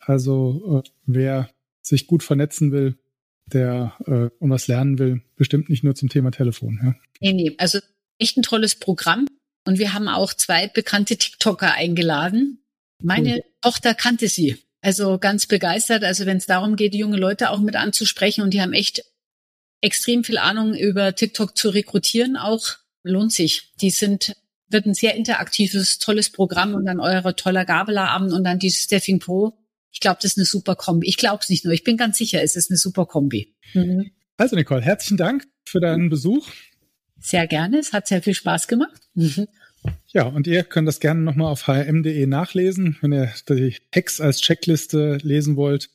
Also 0.00 0.82
äh, 0.84 0.88
wer 1.04 1.50
sich 1.82 2.06
gut 2.06 2.22
vernetzen 2.22 2.72
will, 2.72 2.98
der 3.52 3.94
äh, 4.06 4.34
und 4.40 4.50
was 4.50 4.68
lernen 4.68 4.98
will, 4.98 5.22
bestimmt 5.36 5.68
nicht 5.68 5.84
nur 5.84 5.94
zum 5.94 6.08
Thema 6.08 6.30
Telefon. 6.30 6.80
Ja. 6.82 6.94
Nee, 7.20 7.32
nee, 7.34 7.54
also 7.58 7.78
echt 8.18 8.38
ein 8.38 8.42
tolles 8.42 8.74
Programm. 8.74 9.26
Und 9.66 9.78
wir 9.78 9.92
haben 9.92 10.08
auch 10.08 10.32
zwei 10.32 10.68
bekannte 10.68 11.16
TikToker 11.16 11.72
eingeladen. 11.72 12.64
Meine 13.02 13.34
cool. 13.34 13.44
Tochter 13.60 13.94
kannte 13.94 14.28
sie. 14.28 14.56
Also 14.80 15.18
ganz 15.18 15.46
begeistert. 15.46 16.04
Also 16.04 16.24
wenn 16.24 16.38
es 16.38 16.46
darum 16.46 16.76
geht, 16.76 16.94
junge 16.94 17.18
Leute 17.18 17.50
auch 17.50 17.60
mit 17.60 17.76
anzusprechen 17.76 18.42
und 18.42 18.54
die 18.54 18.62
haben 18.62 18.72
echt 18.72 19.04
extrem 19.82 20.24
viel 20.24 20.38
Ahnung 20.38 20.74
über 20.74 21.14
TikTok 21.14 21.56
zu 21.56 21.68
rekrutieren, 21.68 22.36
auch 22.36 22.76
lohnt 23.02 23.32
sich. 23.32 23.72
Die 23.80 23.90
sind 23.90 24.36
wird 24.68 24.86
ein 24.86 24.94
sehr 24.94 25.14
interaktives, 25.14 25.98
tolles 25.98 26.30
Programm 26.30 26.74
und 26.74 26.86
dann 26.86 27.00
eure 27.00 27.36
toller 27.36 27.64
Gabelabend 27.64 28.32
und 28.32 28.44
dann 28.44 28.58
dieses 28.58 28.84
Staffing 28.84 29.18
Pro. 29.18 29.58
Ich 29.92 30.00
glaube, 30.00 30.18
das 30.20 30.32
ist 30.32 30.38
eine 30.38 30.44
super 30.44 30.76
Kombi. 30.76 31.08
Ich 31.08 31.16
glaube 31.16 31.40
es 31.42 31.48
nicht 31.48 31.64
nur, 31.64 31.72
ich 31.72 31.84
bin 31.84 31.96
ganz 31.96 32.18
sicher, 32.18 32.42
es 32.42 32.56
ist 32.56 32.70
eine 32.70 32.76
super 32.76 33.06
Kombi. 33.06 33.54
Mhm. 33.74 34.10
Also 34.36 34.56
Nicole, 34.56 34.82
herzlichen 34.82 35.16
Dank 35.16 35.46
für 35.64 35.80
deinen 35.80 36.10
Besuch. 36.10 36.48
Sehr 37.18 37.46
gerne, 37.46 37.78
es 37.78 37.92
hat 37.92 38.06
sehr 38.06 38.22
viel 38.22 38.34
Spaß 38.34 38.68
gemacht. 38.68 39.00
Mhm. 39.14 39.48
Ja, 40.08 40.24
und 40.24 40.46
ihr 40.46 40.64
könnt 40.64 40.88
das 40.88 41.00
gerne 41.00 41.20
nochmal 41.20 41.50
auf 41.50 41.66
hrm.de 41.66 42.26
nachlesen, 42.26 42.96
wenn 43.00 43.12
ihr 43.12 43.32
die 43.48 43.76
Hacks 43.94 44.20
als 44.20 44.40
Checkliste 44.40 45.18
lesen 45.22 45.56
wollt. 45.56 45.90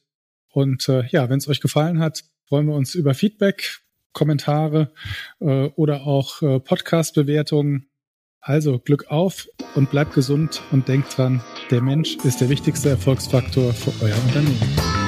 Und 0.50 0.88
äh, 0.90 1.06
ja, 1.08 1.30
wenn 1.30 1.38
es 1.38 1.48
euch 1.48 1.60
gefallen 1.60 2.00
hat, 2.00 2.24
freuen 2.46 2.68
wir 2.68 2.76
uns 2.76 2.96
über 2.96 3.14
Feedback, 3.14 3.82
Kommentare 4.14 4.92
äh, 5.40 5.68
oder 5.76 6.06
auch 6.08 6.42
äh, 6.42 6.60
Podcast-Bewertungen. 6.60 7.88
Also 8.42 8.80
Glück 8.80 9.06
auf 9.10 9.48
und 9.76 9.92
bleibt 9.92 10.16
gesund 10.16 10.64
und 10.72 10.88
denkt 10.88 11.16
dran, 11.16 11.42
der 11.70 11.82
Mensch 11.82 12.18
ist 12.24 12.42
der 12.42 12.50
wichtigste 12.50 12.90
Erfolgsfaktor 12.90 13.72
für 13.72 13.94
euer 14.04 14.16
Unternehmen. 14.26 15.01